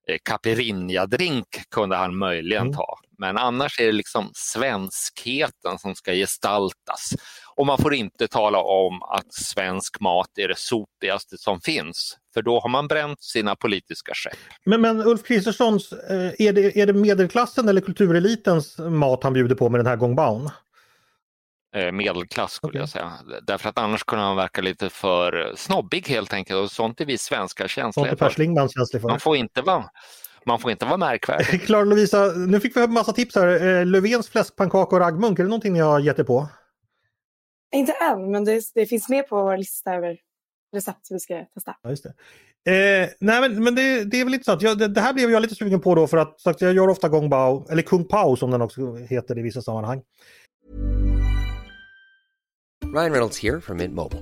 [0.08, 2.74] eh, caipirinha-drink kunde han möjligen mm.
[2.74, 3.00] ta.
[3.18, 7.14] Men annars är det liksom svenskheten som ska gestaltas.
[7.62, 12.18] Och man får inte tala om att svensk mat är det sotigaste som finns.
[12.34, 14.38] För då har man bränt sina politiska skepp.
[14.66, 19.56] Men, men Ulf Kristerssons, eh, är det, är det medelklassen eller kulturelitens mat han bjuder
[19.56, 20.50] på med den här gångbaun?
[21.76, 22.82] Eh, medelklass skulle okay.
[22.82, 23.12] jag säga.
[23.44, 27.18] Därför att annars kunde han verka lite för snobbig helt enkelt och sånt är vi
[27.18, 28.30] svenskar känsliga för.
[28.30, 29.10] Känslig för.
[29.10, 29.86] Man får inte vara
[30.46, 31.62] man får inte vara märkvärdig.
[31.66, 33.80] Klara Lovisa, nu fick vi en massa tips här.
[33.80, 36.48] Eh, Löfvens fläskpannkaka och raggmunk, är det någonting ni har gett er på?
[37.76, 40.18] Inte än, men det, det finns med på vår lista över
[40.76, 41.76] recept som vi ska testa.
[41.82, 42.14] Ja, just det.
[42.66, 44.62] Eh, nej men, men det, det, är väl intressant.
[44.62, 46.88] Jag, det, det, här blev jag lite sugen på då för att sagt, jag gör
[46.88, 50.02] ofta Gong Bao, eller Kung Pao som den också heter i vissa sammanhang.
[52.94, 54.22] Ryan Reynolds här från Mint Mobile.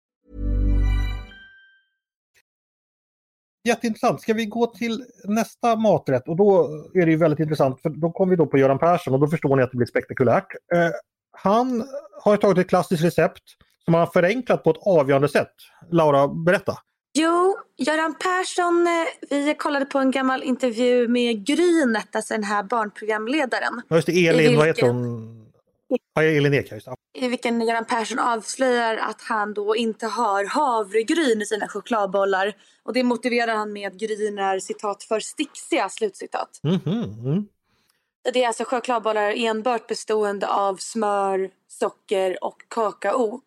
[3.63, 4.21] Jätteintressant.
[4.21, 6.27] Ska vi gå till nästa maträtt?
[6.27, 9.13] Och då är det ju väldigt intressant för då kommer vi då på Göran Persson
[9.13, 10.47] och då förstår ni att det blir spektakulärt.
[10.73, 10.89] Eh,
[11.31, 11.83] han
[12.23, 13.43] har tagit ett klassiskt recept
[13.85, 15.53] som han har förenklat på ett avgörande sätt.
[15.91, 16.77] Laura, berätta.
[17.13, 22.63] Jo, Göran Persson, eh, vi kollade på en gammal intervju med Grynet, alltså den här
[22.63, 23.81] barnprogramledaren.
[23.87, 24.57] Ja, just det, Elin, vilken...
[24.57, 25.50] vad heter hon?
[26.13, 31.41] Ja, Elin Ek, just I vilken Göran Persson avslöjar att han då inte har havregryn
[31.41, 32.53] i sina chokladbollar.
[32.83, 36.49] Och det motiverar han med att gryn är citat för sticksiga, slutcitat.
[36.63, 37.45] Mm -hmm.
[38.33, 43.41] Det är alltså chokladbollar enbart bestående av smör, socker och kakao.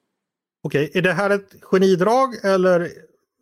[0.63, 2.91] Okej, är det här ett genidrag eller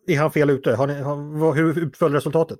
[0.06, 0.74] är han fel ute?
[0.74, 2.58] Har ni, har, hur utföll resultatet?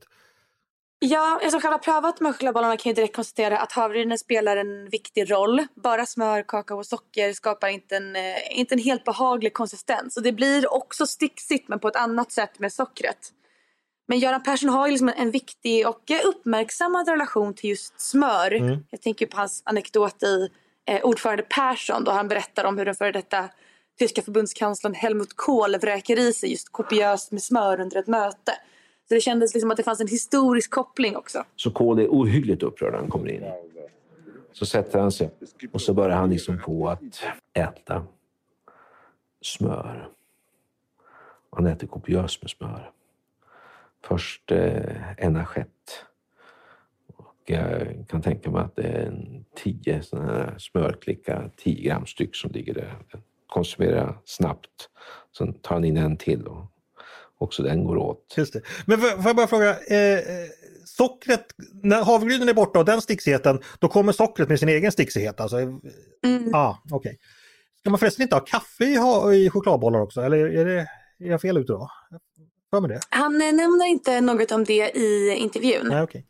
[1.04, 4.56] Ja, jag som själv har prövat med chokladbollarna kan jag direkt konstatera att havregrynen spelar
[4.56, 5.66] en viktig roll.
[5.74, 10.16] Bara smör, kakao och socker skapar inte en, eh, inte en helt behaglig konsistens.
[10.16, 13.18] Och det blir också sticksigt men på ett annat sätt med sockret.
[14.08, 18.52] Men Göran Persson har ju liksom en viktig och uppmärksammad relation till just smör.
[18.52, 18.84] Mm.
[18.90, 20.48] Jag tänker på hans anekdot i
[20.86, 23.48] eh, Ordförande Persson då han berättar om hur den före detta
[23.98, 28.52] tyska förbundskanslern Helmut Kohl vräker i sig just kopiöst med smör under ett möte.
[29.08, 31.44] Så det kändes liksom att det fanns en historisk koppling också.
[31.56, 33.44] Så Kohl är ohyggligt upprörd när han kommer in.
[34.52, 35.30] Så sätter han sig
[35.72, 37.22] och så börjar han liksom på att
[37.54, 38.06] äta
[39.42, 40.08] smör.
[41.50, 42.90] Han äter kopiöst med smör.
[44.04, 46.04] Först eh, en assiett.
[47.16, 52.06] Och jag kan tänka mig att det är en tio sådana här smörklickar, 10 gram
[52.06, 52.94] styck som ligger där.
[53.46, 54.88] Konsumerar snabbt.
[55.38, 56.71] Sen tar han in en till och
[57.42, 58.34] också den går åt.
[58.36, 58.60] Just det.
[58.86, 60.20] Men får jag bara fråga, eh,
[60.84, 61.46] sockret,
[61.82, 65.40] när havregrynen är borta och den sticksheten, då kommer sockret med sin egen sticksighet?
[65.40, 66.54] Alltså, mm.
[66.54, 67.16] ah, okay.
[67.80, 68.96] Ska man förresten inte ha kaffe i,
[69.44, 70.20] i chokladbollar också?
[70.20, 70.80] Eller är, det,
[71.18, 71.90] är jag fel ute då?
[73.08, 75.86] Han eh, nämner inte något om det i intervjun.
[75.88, 76.22] Nej, okay.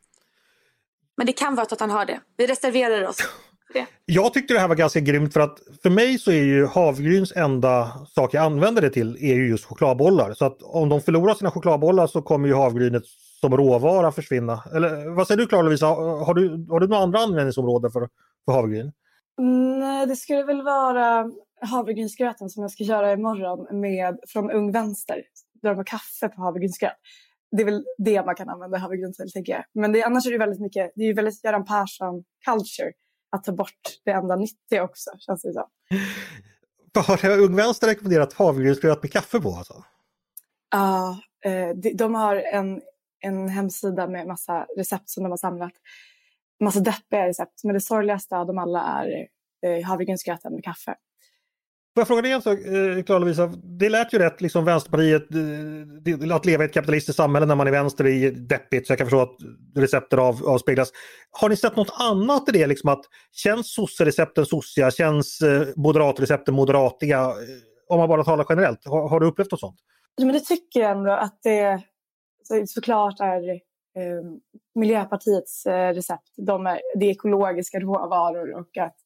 [1.16, 2.20] Men det kan vara att han har det.
[2.37, 3.18] Vi reserverar oss.
[3.72, 3.87] Det.
[4.04, 7.32] Jag tyckte det här var ganska grymt för att för mig så är ju havregryns
[7.37, 10.32] enda sak jag använder det till är ju just chokladbollar.
[10.35, 13.02] Så att om de förlorar sina chokladbollar så kommer ju havregrynet
[13.40, 14.62] som råvara försvinna.
[14.74, 18.08] Eller vad säger du Klara Lovisa, har du, har du några andra användningsområden för,
[18.44, 18.92] för havregryn?
[19.80, 21.30] Nej, det skulle väl vara
[21.61, 25.22] havregrynsgröten som jag ska göra imorgon med, från Ung Vänster.
[25.62, 26.92] Där de har kaffe på havregrynsgröt.
[27.56, 29.64] Det är väl det man kan använda havregryn till, tänker jag.
[29.74, 32.92] Men det, annars är det väldigt mycket, det är ju väldigt Göran Persson culture
[33.32, 35.68] att ta bort det enda nyttiga också, känns det som.
[37.06, 39.84] Har Ung Vänster rekommenderat havregrynsgröt med kaffe på alltså?
[40.70, 42.82] Ja, uh, de, de, har en,
[43.20, 45.72] en hemsida med massa recept som de har samlat.
[46.60, 49.26] Massa deppiga recept, men det sorgligaste av dem alla är
[49.66, 50.94] uh, havregrynsgröten med kaffe.
[51.94, 53.46] Får jag fråga dig en sak, eh, Klara Lovisa?
[53.62, 55.22] Det lät ju rätt, liksom Vänsterpartiet,
[56.31, 58.98] eh, att leva i ett kapitalistiskt samhälle när man är vänster är deppigt, så jag
[58.98, 59.37] kan förstå att
[59.76, 60.92] recepten av, avspeglas.
[61.31, 62.66] Har ni sett något annat i det?
[62.66, 64.90] Liksom att känns sosserecepten sossiga?
[64.90, 67.33] Känns eh, moderatrecepten moderatiga?
[67.88, 69.81] Om man bara talar generellt, har, har du upplevt något sånt?
[70.16, 71.83] Ja, men det tycker jag ändå att det
[72.66, 74.22] såklart är eh,
[74.74, 76.28] Miljöpartiets eh, recept.
[76.37, 78.96] De är, det är ekologiska råvaror och att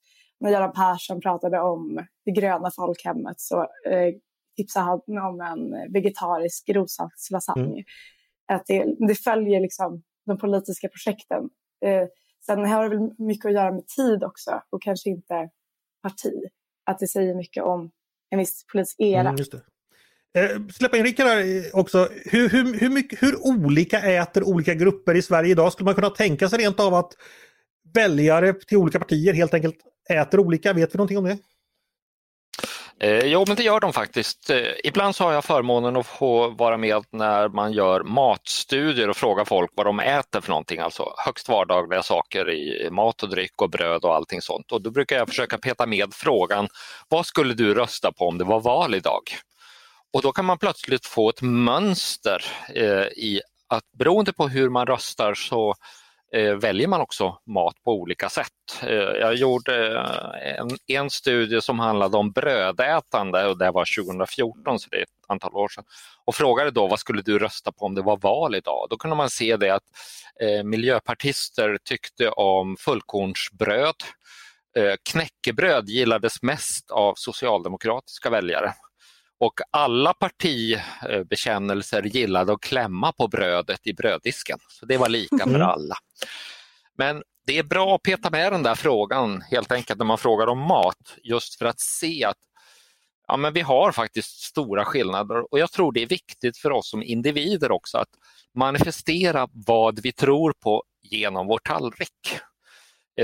[0.40, 4.14] när Göran Persson pratade om det gröna folkhemmet så eh,
[4.56, 7.64] tipsade han om en vegetarisk rossalslasagne.
[7.64, 7.84] Mm.
[8.52, 11.50] Att det, det, följer liksom de politiska projekten.
[11.84, 12.08] Eh,
[12.46, 15.50] sen har det väl mycket att göra med tid också och kanske inte
[16.02, 16.32] parti.
[16.84, 17.90] Att det säger mycket om
[18.30, 19.28] en viss politisk era.
[19.28, 19.36] Mm,
[20.36, 22.08] Eh, släppa in Rickard här också.
[22.24, 25.72] Hur, hur, hur, mycket, hur olika äter olika grupper i Sverige idag?
[25.72, 27.12] Skulle man kunna tänka sig rent av att
[27.94, 29.76] väljare till olika partier helt enkelt
[30.08, 30.72] äter olika?
[30.72, 31.38] Vet vi någonting om det?
[33.00, 34.50] Eh, jo, men det gör de faktiskt.
[34.50, 39.16] Eh, ibland så har jag förmånen att få vara med när man gör matstudier och
[39.16, 43.62] frågar folk vad de äter för någonting, alltså högst vardagliga saker i mat och dryck
[43.62, 44.72] och bröd och allting sånt.
[44.72, 46.68] Och då brukar jag försöka peta med frågan,
[47.08, 49.22] vad skulle du rösta på om det var val idag?
[50.12, 54.86] Och då kan man plötsligt få ett mönster eh, i att beroende på hur man
[54.86, 55.74] röstar så
[56.34, 58.82] Eh, väljer man också mat på olika sätt.
[58.82, 64.78] Eh, jag gjorde eh, en, en, studie som handlade om brödätande och det var 2014,
[64.78, 65.84] så det är ett antal år sedan.
[66.24, 68.86] Och frågade då vad skulle du rösta på om det var val idag?
[68.90, 69.84] Då kunde man se det att
[70.40, 73.96] eh, miljöpartister tyckte om fullkornsbröd.
[74.76, 78.74] Eh, knäckebröd gillades mest av socialdemokratiska väljare
[79.38, 84.58] och alla partibekännelser gillade att klämma på brödet i bröddisken.
[84.68, 85.62] Så det var lika för mm.
[85.62, 85.94] alla.
[86.98, 90.46] Men det är bra att peta med den där frågan helt enkelt när man frågar
[90.46, 92.38] om mat just för att se att
[93.26, 96.90] ja, men vi har faktiskt stora skillnader och jag tror det är viktigt för oss
[96.90, 98.08] som individer också att
[98.54, 102.38] manifestera vad vi tror på genom vår tallrik.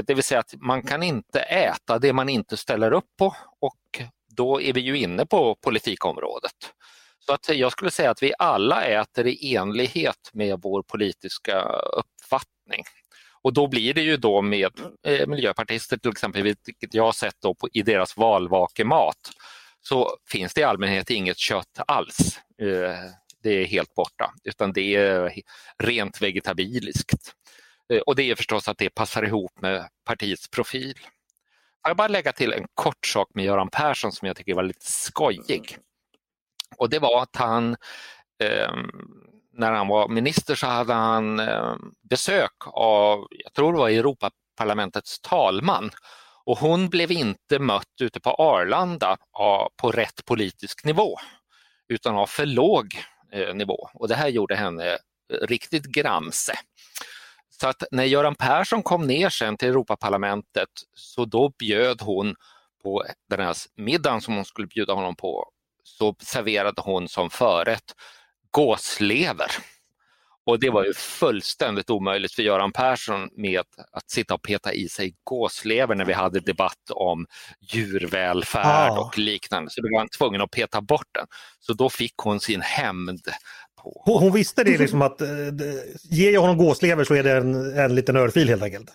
[0.06, 4.02] Det vill säga att man kan inte äta det man inte ställer upp på och
[4.36, 6.52] då är vi ju inne på politikområdet.
[7.26, 11.62] Så att jag skulle säga att vi alla äter i enlighet med vår politiska
[11.96, 12.84] uppfattning.
[13.42, 14.72] Och då blir det ju då med
[15.06, 19.30] eh, miljöpartister till exempel, vilket jag har sett då på, i deras valvakemat,
[19.80, 22.38] så finns det i allmänhet inget kött alls.
[22.62, 22.96] Eh,
[23.42, 25.32] det är helt borta, utan det är
[25.78, 27.32] rent vegetabiliskt.
[27.92, 30.98] Eh, och det är förstås att det passar ihop med partiets profil.
[31.82, 34.62] Jag vill bara lägga till en kort sak med Göran Persson som jag tycker var
[34.62, 35.78] lite skojig.
[36.76, 37.76] Och det var att han,
[38.42, 38.74] eh,
[39.52, 41.76] när han var minister så hade han eh,
[42.10, 45.90] besök av, jag tror det var Europaparlamentets talman
[46.44, 49.16] och hon blev inte mött ute på Arlanda
[49.76, 51.18] på rätt politisk nivå
[51.88, 54.98] utan av för låg eh, nivå och det här gjorde henne eh,
[55.42, 56.54] riktigt gramse.
[57.62, 62.34] Så att när Göran Persson kom ner sen till Europaparlamentet så då bjöd hon
[62.82, 65.48] på den här middagen som hon skulle bjuda honom på
[65.84, 67.94] så serverade hon som förrätt
[68.50, 69.46] gåslever.
[70.44, 74.88] Och det var ju fullständigt omöjligt för Göran Persson med att sitta och peta i
[74.88, 77.26] sig gåslever när vi hade debatt om
[77.60, 79.00] djurvälfärd ah.
[79.00, 79.70] och liknande.
[79.70, 81.26] Så då var han tvungen att peta bort den.
[81.60, 83.20] Så då fick hon sin hämnd
[83.82, 84.02] på.
[84.04, 85.28] Hon, hon visste det liksom att eh,
[86.02, 88.90] ger jag honom gåslever så är det en, en liten örfil helt enkelt.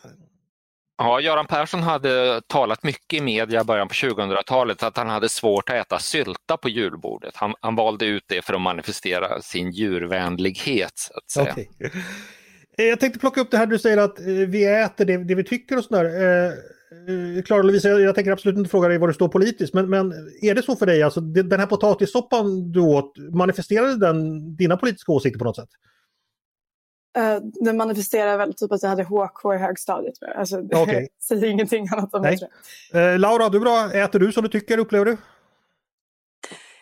[0.97, 5.29] Ja, Göran Persson hade talat mycket i media i början på 2000-talet att han hade
[5.29, 7.35] svårt att äta sylta på julbordet.
[7.35, 10.91] Han, han valde ut det för att manifestera sin djurvänlighet.
[10.95, 11.51] Så att säga.
[11.51, 11.67] Okay.
[12.77, 15.35] Eh, jag tänkte plocka upp det här du säger att eh, vi äter det, det
[15.35, 16.03] vi tycker och sådär.
[16.91, 20.13] Eh, Klara Lovisa, jag tänker absolut inte fråga dig var du står politiskt, men, men
[20.41, 25.11] är det så för dig, alltså den här potatissoppan du åt, manifesterade den dina politiska
[25.11, 25.69] åsikter på något sätt?
[27.17, 30.13] Uh, den manifesterar väl typ att jag hade HK i högstadiet.
[30.35, 31.07] Alltså, det okay.
[31.27, 32.37] säger ingenting annat om Nej.
[32.91, 33.13] det.
[33.13, 33.91] Uh, Laura, du bra?
[33.93, 35.17] Äter du som du tycker, upplever du?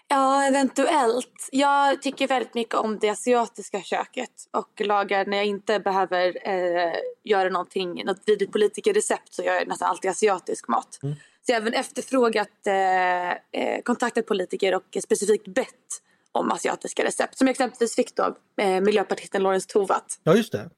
[0.08, 1.50] Ja, eventuellt.
[1.52, 6.94] Jag tycker väldigt mycket om det asiatiska köket och lagar när jag inte behöver eh,
[7.24, 11.00] göra någonting, något vidrigt politikerrecept så gör jag nästan alltid asiatisk mat.
[11.04, 11.16] Mm.
[11.16, 17.38] Så jag har även efterfrågat, eh, eh, kontaktat politiker och specifikt bett om asiatiska recept.
[17.38, 20.20] Som jag exempelvis fick då eh, miljöpartisten Lorentz Tovatt.
[20.24, 20.70] Ja, just det.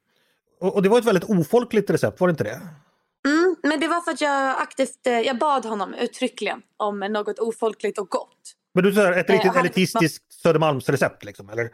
[0.59, 2.61] Och, och, det var ett väldigt ofolkligt recept, var det inte det?
[3.27, 7.39] Mm, men det var för att jag aktivt, eh, jag bad honom uttryckligen om något
[7.39, 8.53] ofolkligt och gott.
[8.77, 11.69] Men du säger ett riktigt eh, elitistiskt Södermalmsrecept liksom, eller?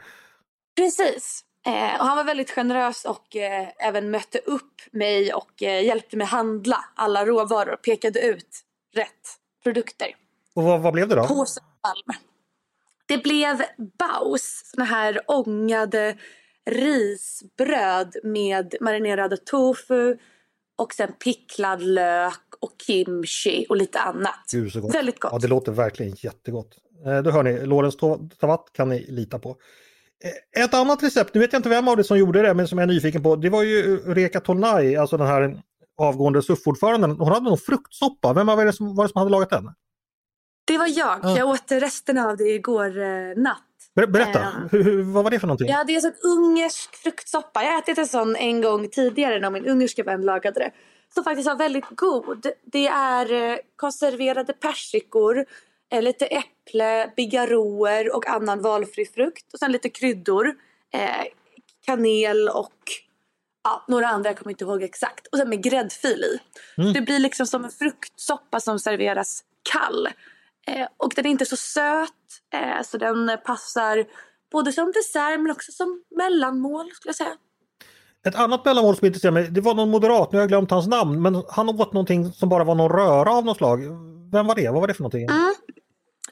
[0.76, 1.44] Precis.
[1.66, 6.18] Eh, och han var väldigt generös och eh, även mötte upp mig och eh, hjälpte
[6.18, 8.62] mig handla alla råvaror pekade ut
[8.96, 10.08] rätt produkter.
[10.54, 11.28] Och vad, vad blev det då?
[11.28, 12.24] På Södermalm.
[13.06, 13.62] Det blev
[14.00, 16.18] baus, såna här ångade
[16.66, 20.18] risbröd med marinerad tofu
[20.76, 24.50] och sen picklad lök och kimchi och lite annat.
[24.52, 24.96] Gud, så gott.
[24.96, 25.32] Väldigt gott.
[25.32, 26.78] Ja, det låter verkligen jättegott.
[27.06, 27.98] Eh, då hör ni, Lorentz
[28.40, 29.50] Tavat kan ni lita på.
[30.56, 32.68] Eh, ett annat recept, nu vet jag inte vem av det som gjorde det, men
[32.68, 35.62] som jag är nyfiken på, det var ju Reka Tolnai, alltså den här
[35.98, 37.12] avgående SUF-ordföranden.
[37.12, 39.70] Hon hade någon fruktsoppa, vem var det som, var det som hade lagat den?
[40.66, 41.20] Det var jag.
[41.24, 41.38] Ja.
[41.38, 43.60] Jag åt resten av det igår eh, natt.
[43.96, 45.68] Ber berätta, eh, hur, hur, vad var det för någonting?
[45.70, 47.64] Ja, det är en ungersk fruktsoppa.
[47.64, 50.72] Jag har ätit en sån en gång tidigare när min ungerska vän lagade det.
[51.14, 52.48] Som faktiskt var väldigt god.
[52.66, 55.44] Det är eh, konserverade persikor, eh,
[56.02, 59.54] lite äpple, bigarroer och annan valfri frukt.
[59.54, 60.48] Och sen lite kryddor,
[60.94, 61.26] eh,
[61.86, 62.74] kanel och
[63.64, 65.28] ja, några andra, jag kommer inte ihåg exakt.
[65.28, 66.40] Och sen med gräddfil i.
[66.82, 66.94] Mm.
[66.94, 70.08] Det blir liksom som en fruktsoppa som serveras kall.
[70.68, 72.10] Eh, och den är inte så söt
[72.54, 74.06] eh, så den passar
[74.52, 77.38] både som dessert men också som mellanmål skulle jag säga.
[78.28, 80.88] Ett annat mellanmål som intresserar mig, det var någon moderat, nu har jag glömt hans
[80.88, 83.80] namn, men han åt någonting som bara var någon röra av något slag.
[84.32, 84.70] Vem var det?
[84.70, 85.24] Vad var det för någonting?
[85.24, 85.54] Mm.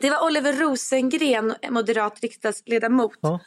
[0.01, 3.17] Det var Oliver Rosengren, moderat riksdagsledamot.
[3.21, 3.39] Ja.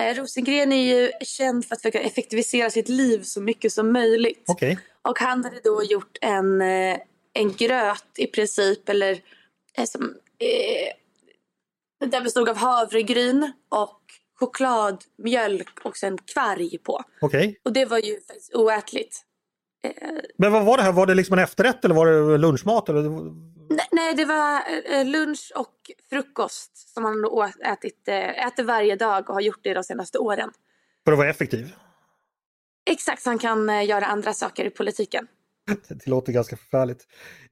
[0.00, 4.44] Eh, Rosengren är ju känd för att försöka effektivisera sitt liv så mycket som möjligt.
[4.48, 4.76] Okay.
[5.02, 6.98] Och han hade då gjort en, eh,
[7.32, 9.20] en gröt i princip, eller
[9.78, 14.00] eh, som eh, den bestod av havregryn och
[14.34, 17.02] choklad, mjölk och sen kvarg på.
[17.20, 17.54] Okay.
[17.62, 19.24] Och det var ju faktiskt oätligt.
[19.82, 19.92] Eh,
[20.38, 20.92] Men vad var det här?
[20.92, 22.88] Var det liksom en efterrätt eller var det lunchmat?
[22.88, 23.02] Eller?
[23.70, 25.74] Nej, nej, det var eh, lunch och
[26.10, 27.24] frukost som man
[27.64, 30.50] ätit, eh, äter varje dag och har gjort det de senaste åren.
[31.04, 31.74] För att vara effektiv?
[32.90, 35.26] Exakt, så han kan göra andra saker i politiken.
[35.88, 37.06] Det låter ganska förfärligt.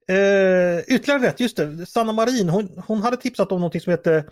[0.09, 1.87] Eh, ytterligare rätt, just det.
[1.87, 4.31] Sanna Marin, hon, hon hade tipsat om någonting som heter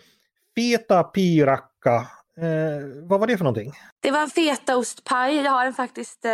[0.57, 1.95] Feta Piracca.
[2.39, 3.73] Eh, vad var det för någonting?
[4.01, 5.37] Det var en fetaostpaj.
[5.37, 6.31] Jag har den faktiskt eh,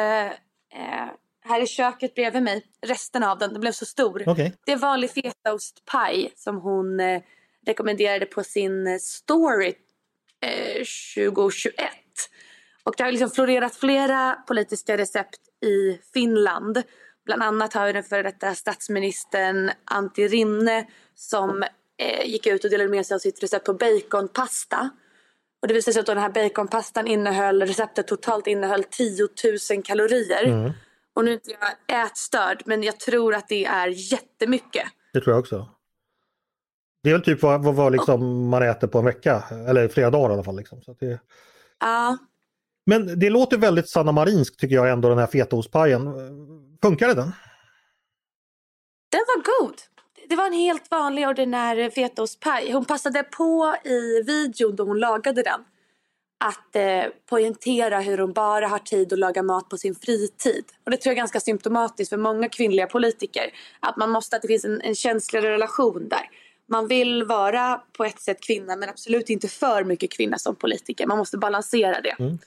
[1.51, 2.63] här i köket bredvid mig.
[2.87, 4.29] Resten av den, den blev så stor.
[4.29, 4.53] Okay.
[4.67, 7.23] Det är vanlig fetaostpaj som hon eh,
[7.67, 9.75] rekommenderade på sin eh, story
[11.35, 11.75] 2021.
[12.85, 16.83] Och det har liksom florerat flera politiska recept i Finland.
[17.27, 21.63] Bland annat har den före detta statsministern Antti Rinne som
[21.99, 24.91] eh, gick ut och delade med sig av sitt recept på baconpasta.
[25.63, 29.29] Och det visade sig att den här baconpastan innehöll, receptet totalt innehöll 10
[29.71, 30.45] 000 kalorier.
[30.45, 30.73] Mm.
[31.21, 34.85] Och nu är inte jag ätstörd men jag tror att det är jättemycket.
[35.13, 35.69] Det tror jag också.
[37.03, 40.11] Det är väl typ vad, vad, vad liksom man äter på en vecka, eller flera
[40.11, 40.57] dagar i alla fall.
[40.57, 40.83] Liksom.
[40.83, 41.21] Så det...
[41.81, 42.19] Ja.
[42.87, 46.13] Men det låter väldigt Sanna Marinskt tycker jag ändå den här fetaostpajen.
[46.83, 47.33] Funkar det den?
[49.11, 49.75] Den var god.
[50.29, 52.73] Det var en helt vanlig ordinär fetaostpaj.
[52.73, 55.61] Hon passade på i videon då hon lagade den
[56.45, 60.65] att eh, poängtera hur hon bara har tid att laga mat på sin fritid.
[60.85, 63.51] Och det tror jag är ganska symptomatiskt för många kvinnliga politiker.
[63.81, 66.31] Att man måste, att det finns en, en känslig relation där.
[66.69, 71.07] Man vill vara på ett sätt kvinna men absolut inte för mycket kvinna som politiker.
[71.07, 72.17] Man måste balansera det.
[72.19, 72.39] Mm.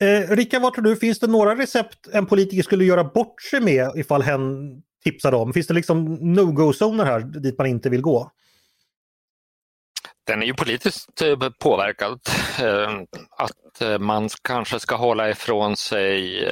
[0.00, 3.60] Eh, Rika, vad tror du, finns det några recept en politiker skulle göra bort sig
[3.60, 5.52] med ifall hen tipsade om?
[5.52, 8.30] Finns det liksom no-go-zoner här dit man inte vill gå?
[10.26, 12.20] Den är ju politiskt eh, påverkad.
[12.60, 13.00] Eh,
[13.30, 16.44] att eh, man kanske ska hålla ifrån sig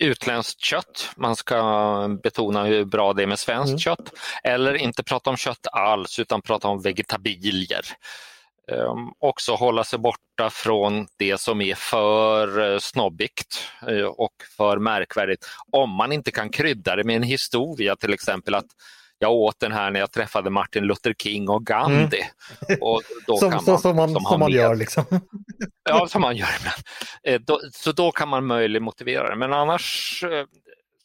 [0.00, 1.10] utländskt kött.
[1.16, 3.78] Man ska betona hur bra det är med svenskt mm.
[3.78, 4.12] kött.
[4.44, 7.84] Eller inte prata om kött alls utan prata om vegetabilier.
[9.18, 13.64] Också hålla sig borta från det som är för snobbigt
[14.16, 15.46] och för märkvärdigt.
[15.72, 18.66] Om man inte kan krydda det med en historia till exempel att
[19.22, 22.20] jag åt den här när jag träffade Martin Luther King och Gandhi.
[22.68, 22.78] Mm.
[22.80, 25.04] Och då som, kan man, som man, som, som man gör liksom.
[25.88, 26.82] ja, som man gör ibland.
[27.22, 29.36] Eh, då, så då kan man möjligen motivera det.
[29.36, 30.46] Men annars eh,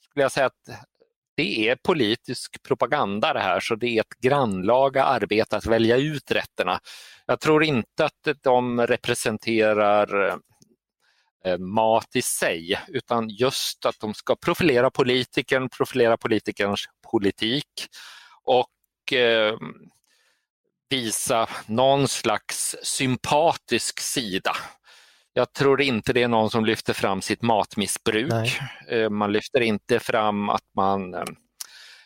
[0.09, 0.85] skulle jag säga att
[1.37, 6.31] det är politisk propaganda det här, så det är ett grannlaga arbete att välja ut
[6.31, 6.79] rätterna.
[7.25, 10.35] Jag tror inte att de representerar eh,
[11.57, 17.67] mat i sig, utan just att de ska profilera politikern, profilera politikerns politik
[18.43, 19.55] och eh,
[20.89, 24.51] visa någon slags sympatisk sida.
[25.33, 28.59] Jag tror inte det är någon som lyfter fram sitt matmissbruk.
[28.89, 31.23] Eh, man lyfter inte fram att man eh,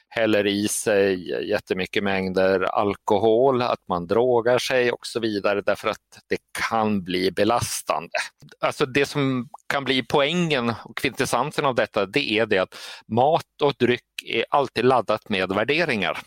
[0.10, 6.20] häller i sig jättemycket mängder alkohol, att man drogar sig och så vidare därför att
[6.28, 6.38] det
[6.70, 8.18] kan bli belastande.
[8.60, 12.76] Alltså det som kan bli poängen och kvintessensen av detta det är det att
[13.08, 16.20] mat och dryck är alltid laddat med värderingar.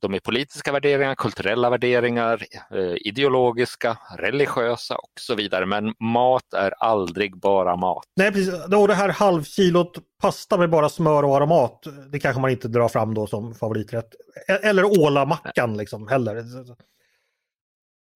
[0.00, 5.66] De är politiska värderingar, kulturella värderingar, eh, ideologiska, religiösa och så vidare.
[5.66, 8.04] Men mat är aldrig bara mat.
[8.16, 8.54] Nej, precis.
[8.54, 12.88] Och det här halvkilot pasta med bara smör och aromat, det kanske man inte drar
[12.88, 14.14] fram då som favoriträtt.
[14.48, 16.36] E-, eller ålamackan liksom heller.
[16.36, 16.44] Eh,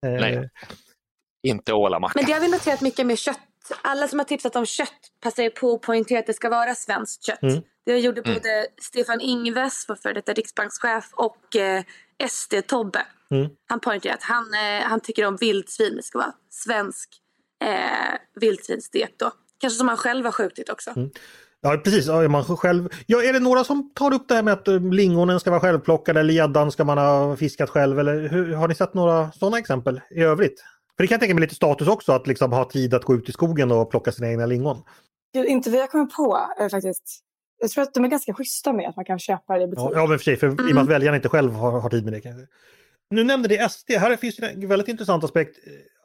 [0.03, 0.49] Nej,
[1.43, 2.13] inte ålamackan.
[2.15, 3.39] Men det har vi noterat mycket med kött.
[3.83, 6.75] Alla som har tipsat om kött passar ju på att poängtera att det ska vara
[6.75, 7.43] svenskt kött.
[7.43, 7.63] Mm.
[7.87, 8.35] Det gjorde mm.
[8.35, 11.83] både Stefan Ingves, vår före detta riksbankschef, och eh,
[12.29, 13.03] SD-Tobbe.
[13.31, 13.51] Mm.
[13.69, 15.97] Han poängterade att han, eh, han tycker om vildsvin.
[15.97, 17.09] Det ska vara svensk
[17.65, 19.31] eh, vildsvinsstek då.
[19.61, 20.91] Kanske som han själv har skjutit också.
[20.97, 21.11] Mm.
[21.61, 22.89] Ja precis, ja, är man själv...
[23.07, 25.61] ja, är det några som tar upp det här med att eh, lingonen ska vara
[25.61, 27.99] självplockade eller gäddan ska man ha fiskat själv?
[27.99, 30.61] Eller hur, har ni sett några sådana exempel i övrigt?
[30.97, 33.15] För det kan jag tänka mig lite status också att liksom ha tid att gå
[33.15, 34.83] ut i skogen och plocka sina egna lingon.
[35.35, 37.23] Gud, inte vad jag kommer på faktiskt.
[37.63, 39.85] Jag tror att de är ganska schyssta med att man kan köpa det i butik.
[39.85, 40.59] Ja, ja men för sig, för mm.
[40.59, 40.87] i och med att mm.
[40.87, 42.21] väljarna inte själv har, har tid med det.
[42.21, 42.47] Kanske.
[43.11, 45.57] Nu nämnde det SD, här finns en väldigt intressant aspekt.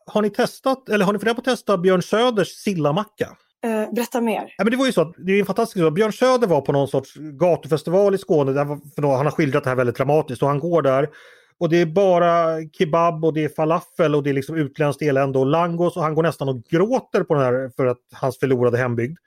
[0.06, 3.38] Har ni testat, eller har ni funderat på att testa Björn Söders sillamacka?
[3.66, 4.54] Uh, berätta mer.
[4.58, 5.94] Ja, men det var ju så att, det är en fantastisk sak.
[5.94, 9.64] Björn Söder var på någon sorts gatufestival i Skåne, där, för då, han har skildrat
[9.64, 11.10] det här väldigt dramatiskt och han går där
[11.60, 15.40] och det är bara kebab och det är falafel och det är liksom utländskt elände
[15.40, 18.78] och langos och han går nästan och gråter på den här för att hans förlorade
[18.78, 19.18] hembygd.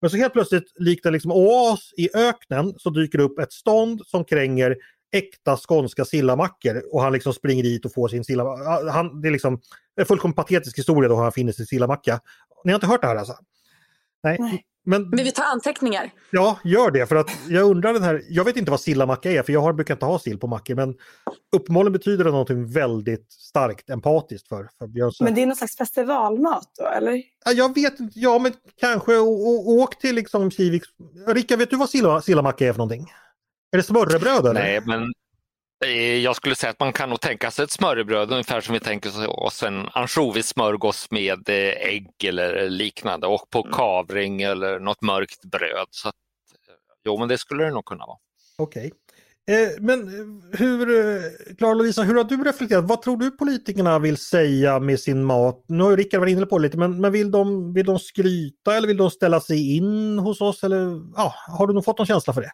[0.00, 3.52] Men så helt plötsligt, likt en liksom oas i öknen, så dyker det upp ett
[3.52, 4.76] stånd som kränger
[5.12, 9.02] äkta skånska sillamackor och han liksom springer dit och får sin sillamacka.
[9.22, 9.60] Det är liksom
[9.96, 12.20] en fullkomligt patetisk historia då han finner sin sillamacka.
[12.64, 13.34] Ni har inte hört det här alltså?
[14.22, 14.36] Nej.
[14.40, 14.64] Nej.
[14.84, 16.10] Men, men vi tar anteckningar.
[16.30, 17.06] Ja, gör det.
[17.06, 19.72] För att jag undrar den här, jag vet inte vad sillamacka är för jag har,
[19.72, 20.94] brukar inte ha sill på mackor men
[21.56, 25.76] uppenbarligen betyder det någonting väldigt starkt empatiskt för, för Björn Men det är någon slags
[25.76, 27.22] festivalmat då eller?
[27.44, 30.82] Ja, jag vet inte, ja men kanske och, och, åk till liksom Kivik.
[31.26, 31.90] Rickard, vet du vad
[32.24, 33.12] sillamacka är för någonting?
[33.72, 34.60] Är det smörrebröd eller?
[34.60, 35.12] Nej, men
[36.22, 39.40] jag skulle säga att man kan nog tänka sig ett smörrebröd ungefär som vi tänker
[39.44, 43.72] oss en ansjovis-smörgås med eh, ägg eller liknande och på mm.
[43.72, 45.86] kavring eller något mörkt bröd.
[45.90, 46.14] Så att,
[46.68, 46.74] eh,
[47.04, 48.18] jo, men det skulle det nog kunna vara.
[48.58, 48.86] Okej.
[48.86, 48.98] Okay.
[49.50, 50.08] Eh, men
[50.52, 52.84] hur, Klara Lovisa, hur har du reflekterat?
[52.84, 55.64] Vad tror du politikerna vill säga med sin mat?
[55.68, 57.98] Nu har ju Rickard varit inne på det lite, men, men vill, de, vill de
[57.98, 60.64] skryta eller vill de ställa sig in hos oss?
[60.64, 62.50] Eller, ja, har du nog fått någon känsla för det?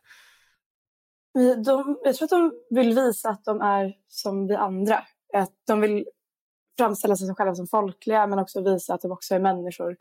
[1.65, 5.05] De, jag tror att de vill visa att de är som vi andra.
[5.35, 6.07] Att de vill
[6.79, 9.97] framställa sig själva som folkliga men också visa att de också är människor.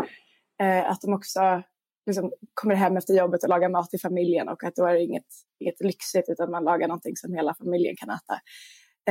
[0.62, 1.64] Eh, att de också
[2.06, 5.04] liksom kommer hem efter jobbet och lagar mat till familjen och att då är det
[5.04, 5.26] inget,
[5.60, 8.40] inget lyxigt utan man lagar någonting som hela familjen kan äta.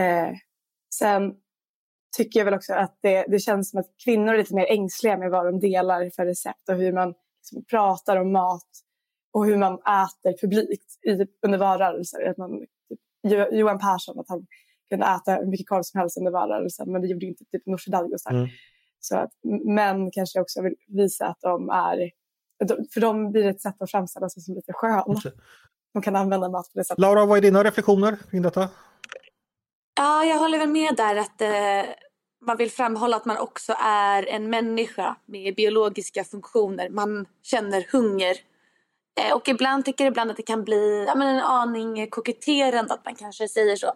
[0.01, 0.35] Eh,
[0.95, 1.35] sen
[2.17, 5.19] tycker jag väl också att det, det känns som att kvinnor är lite mer ängsliga
[5.19, 8.69] med vad de delar för recept och hur man liksom pratar om mat
[9.35, 12.31] och hur man äter publikt i, under valrörelser.
[12.31, 12.61] Att man,
[13.29, 14.47] typ, Johan Persson, att han
[14.89, 17.91] kunde äta hur mycket korv som helst under valrörelsen men det gjorde inte typ Nooshi
[17.91, 18.31] Dadgostar.
[18.31, 18.49] Mm.
[19.01, 19.31] Så att
[19.65, 22.11] män kanske också vill visa att de är
[22.95, 25.17] för dem blir ett sätt att framställa sig som lite skön.
[25.93, 27.01] De kan använda mat på det sättet.
[27.01, 28.69] Laura, vad är dina reflektioner kring detta?
[29.97, 31.95] Ja, jag håller väl med där att eh,
[32.47, 36.89] man vill framhålla att man också är en människa med biologiska funktioner.
[36.89, 38.37] Man känner hunger.
[39.21, 42.95] Eh, och ibland tycker jag ibland att det kan bli ja, men en aning koketterande
[42.95, 43.87] att man kanske säger så.
[43.87, 43.93] Äh,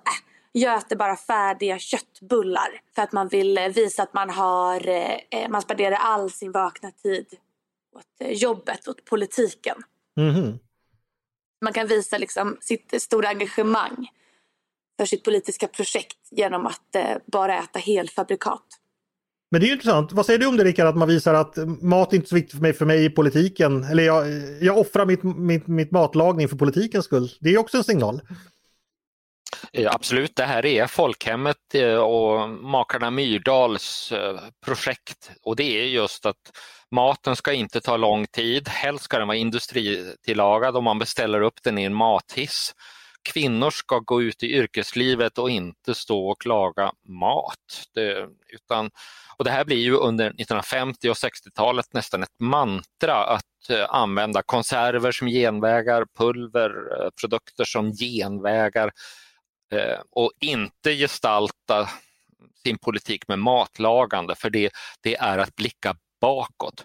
[0.53, 5.49] jag äter bara färdiga köttbullar för att man vill eh, visa att man har eh,
[5.49, 7.27] man spenderar all sin vakna tid
[7.97, 9.77] åt eh, jobbet, åt politiken.
[10.17, 10.59] Mm.
[11.65, 14.09] Man kan visa liksom sitt stora engagemang
[14.99, 18.65] för sitt politiska projekt genom att eh, bara äta helfabrikat.
[19.51, 20.13] Men det är ju intressant.
[20.13, 22.55] Vad säger du om det Rickard, att man visar att mat är inte så viktigt
[22.55, 23.85] för mig, för mig i politiken.
[23.85, 24.27] Eller jag,
[24.61, 27.31] jag offrar mitt, mitt, mitt matlagning för politikens skull.
[27.41, 28.21] Det är också en signal.
[29.73, 35.85] Ja, absolut, det här är folkhemmet eh, och makarna Myrdals eh, projekt och det är
[35.85, 36.37] just att
[36.91, 41.63] Maten ska inte ta lång tid, helst ska den vara industritillagad om man beställer upp
[41.63, 42.75] den i en mathiss.
[43.29, 47.85] Kvinnor ska gå ut i yrkeslivet och inte stå och laga mat.
[47.95, 48.91] Det, utan,
[49.37, 54.43] och det här blir ju under 1950 och 60-talet nästan ett mantra att eh, använda
[54.43, 58.91] konserver som genvägar, pulver, eh, produkter som genvägar
[59.73, 61.89] eh, och inte gestalta
[62.63, 64.71] sin politik med matlagande för det,
[65.01, 66.85] det är att blicka bakåt.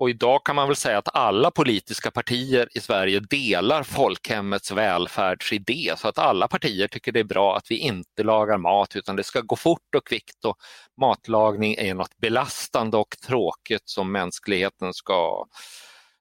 [0.00, 5.94] Och idag kan man väl säga att alla politiska partier i Sverige delar folkhemmets välfärdsidé
[5.96, 9.24] så att alla partier tycker det är bra att vi inte lagar mat utan det
[9.24, 10.56] ska gå fort och kvickt och
[11.00, 15.46] matlagning är något belastande och tråkigt som mänskligheten ska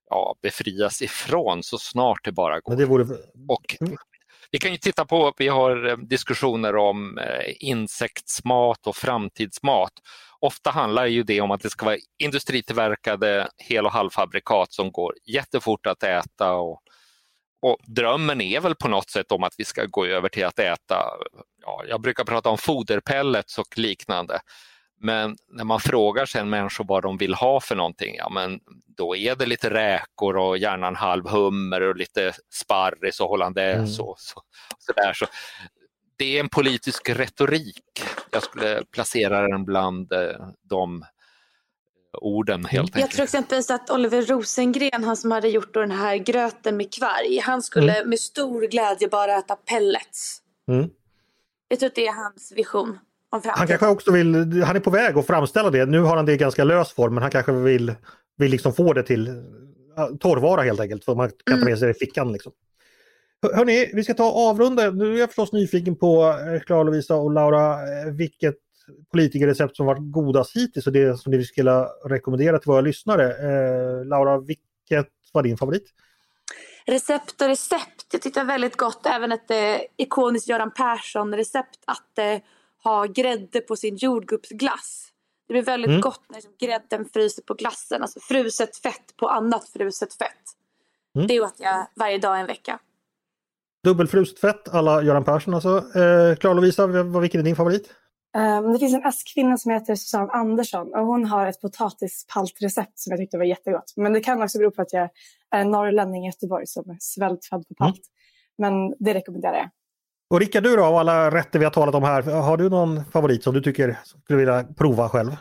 [0.10, 2.76] ja, befrias ifrån så snart det bara går.
[2.76, 3.04] Det vore...
[3.48, 3.76] och
[4.52, 9.94] vi kan ju titta på, vi har eh, diskussioner om eh, insektsmat och framtidsmat
[10.42, 15.14] Ofta handlar ju det om att det ska vara industritillverkade hel och halvfabrikat som går
[15.26, 16.82] jättefort att äta och,
[17.62, 20.60] och drömmen är väl på något sätt om att vi ska gå över till att
[20.60, 21.06] äta,
[21.62, 24.40] ja, jag brukar prata om foderpellets och liknande.
[25.02, 28.60] Men när man frågar sen människor vad de vill ha för någonting, ja men
[28.98, 34.02] då är det lite räkor och gärna en halv hummer och lite sparris och hollandaise
[34.02, 34.10] mm.
[34.10, 34.42] och så,
[34.80, 35.14] så, där.
[35.14, 35.26] Så
[36.18, 38.04] det är en politisk retorik.
[38.32, 41.06] Jag skulle placera den bland eh, de
[42.14, 43.02] orden helt enkelt.
[43.02, 47.40] Jag tror exempelvis att Oliver Rosengren, han som hade gjort den här gröten med kvarg,
[47.40, 48.10] han skulle mm.
[48.10, 50.42] med stor glädje bara äta pellets.
[50.68, 50.90] Mm.
[51.68, 53.00] Jag tror att det är hans vision.
[53.32, 55.86] Han kanske också vill, han är på väg att framställa det.
[55.86, 57.94] Nu har han det i ganska lös form men han kanske vill,
[58.38, 59.44] vill liksom få det till
[60.20, 61.06] torrvara helt enkelt.
[61.06, 61.78] För man kan ta med mm.
[61.78, 62.32] sig det i fickan.
[62.32, 62.52] Liksom.
[63.54, 64.92] Hörni, vi ska ta avrunda.
[64.92, 68.56] Nu är jag förstås nyfiken på eh, Klara Lovisa och Laura, eh, vilket
[69.12, 73.24] politikerrecept som varit godast hittills och det som ni skulle rekommendera till våra lyssnare.
[73.24, 75.94] Eh, Laura, vilket var din favorit?
[76.86, 78.06] Recept och recept.
[78.12, 82.42] Jag tyckte det var väldigt gott, även ett eh, ikoniskt Göran Persson-recept att eh,
[82.84, 85.10] ha grädde på sin jordgubbsglass.
[85.48, 86.02] Det blir väldigt mm.
[86.02, 90.44] gott när liksom, grädden fryser på glassen, alltså fruset fett på annat fruset fett.
[91.16, 91.28] Mm.
[91.28, 92.80] Det åt jag varje dag en vecka.
[93.84, 95.78] Dubbelfrust fett alla Göran Persson alltså.
[95.78, 96.88] Eh, Klara Lovisa,
[97.20, 97.94] vilken är din favorit?
[98.38, 103.12] Um, det finns en S-kvinna som heter Susanne Andersson och hon har ett potatispaltrecept som
[103.12, 103.94] jag tyckte var jättegott.
[103.96, 105.10] Men det kan också bero på att jag
[105.52, 108.02] är en norrlänning i Göteborg som är svältfödd på palt.
[108.60, 108.76] Mm.
[108.76, 109.70] Men det rekommenderar jag.
[110.30, 113.06] Och Rickard, du då, av alla rätter vi har talat om här, har du någon
[113.06, 115.36] favorit som du tycker skulle vilja prova själv?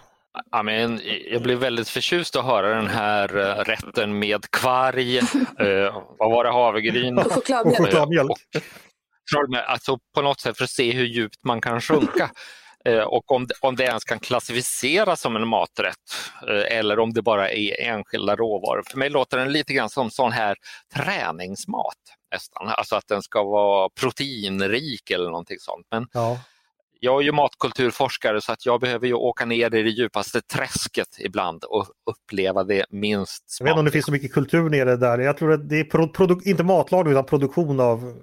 [0.50, 5.24] Ja, men jag blev väldigt förtjust att höra den här uh, rätten med kvarg, uh,
[6.18, 8.30] vad var det, havregryn och chokladmjölk.
[8.30, 8.36] Och.
[9.36, 12.30] Och, alltså på något sätt för att se hur djupt man kan sjunka.
[12.88, 15.96] Uh, och om det, om det ens kan klassificeras som en maträtt
[16.70, 18.82] eller om det bara är enskilda råvaror.
[18.90, 20.56] För mig låter den lite grann som sån här
[20.94, 21.96] träningsmat
[22.32, 25.86] nästan, alltså att den ska vara proteinrik eller någonting sånt.
[25.90, 26.38] Men ja
[27.00, 31.08] jag är ju matkulturforskare så att jag behöver ju åka ner i det djupaste träsket
[31.18, 33.70] ibland och uppleva det minst smakliga.
[33.70, 35.18] Jag vet inte om det finns så mycket kultur nere där.
[35.18, 38.14] Jag tror att det är inte matlagning utan produktion av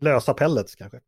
[0.00, 1.00] lösa pellets kanske.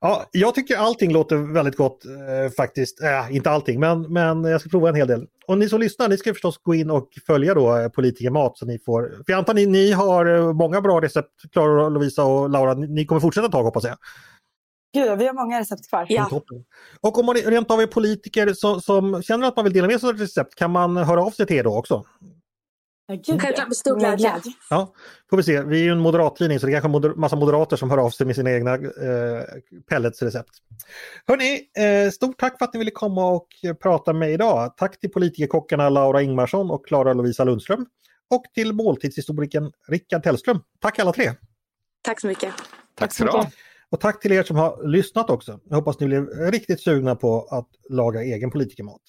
[0.00, 3.02] Ja, jag tycker allting låter väldigt gott eh, faktiskt.
[3.02, 5.26] Äh, inte allting, men, men jag ska prova en hel del.
[5.46, 8.58] Och ni som lyssnar, ni ska förstås gå in och följa då eh, Politiker Mat.
[8.58, 12.24] Så ni får, för jag antar ni, ni har eh, många bra recept, Klara, Lovisa
[12.24, 12.74] och Laura.
[12.74, 13.96] Ni, ni kommer fortsätta ett tag hoppas jag.
[14.94, 16.06] Gud, vi har många recept kvar.
[16.08, 16.40] Ja.
[17.00, 20.00] Och om man rent av är politiker som, som känner att man vill dela med
[20.00, 22.04] sig av ett recept, kan man höra av sig till er då också?
[23.08, 24.34] Gud, Självklart med stor glädje.
[24.70, 24.94] Ja,
[25.30, 25.62] får vi se.
[25.62, 28.10] Vi är ju en moderattidning så det är kanske moder massa moderater som hör av
[28.10, 29.44] sig med sina egna eh,
[29.88, 30.50] pelletsrecept.
[31.26, 33.48] Hörni, eh, stort tack för att ni ville komma och
[33.82, 34.76] prata med mig idag.
[34.76, 37.86] Tack till politikerkockarna Laura Ingmarsson och Klara Lovisa Lundström.
[38.30, 40.60] Och till måltidshistorikern Rickard Tellström.
[40.80, 41.32] Tack alla tre!
[42.02, 42.54] Tack så mycket.
[42.94, 43.50] Tack så ha.
[43.90, 45.60] Och tack till er som har lyssnat också.
[45.64, 49.00] Jag hoppas ni blev riktigt sugna på att laga egen politikermat.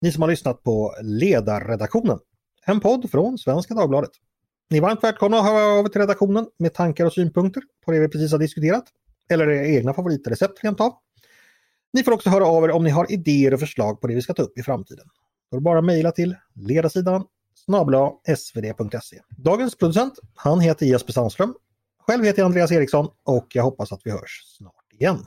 [0.00, 2.18] Ni som har lyssnat på Ledarredaktionen,
[2.66, 4.10] en podd från Svenska Dagbladet.
[4.70, 7.92] Ni är varmt välkomna att höra av er till redaktionen med tankar och synpunkter på
[7.92, 8.84] det vi precis har diskuterat.
[9.30, 10.92] Eller era egna favoritrecept rent av.
[11.92, 14.22] Ni får också höra av er om ni har idéer och förslag på det vi
[14.22, 15.06] ska ta upp i framtiden.
[15.50, 19.20] Då är det bara att mejla till ledarsidan snabla svd.se.
[19.36, 21.54] Dagens producent, han heter Jesper Sandström.
[21.98, 25.26] Själv heter jag Andreas Eriksson och jag hoppas att vi hörs snart igen.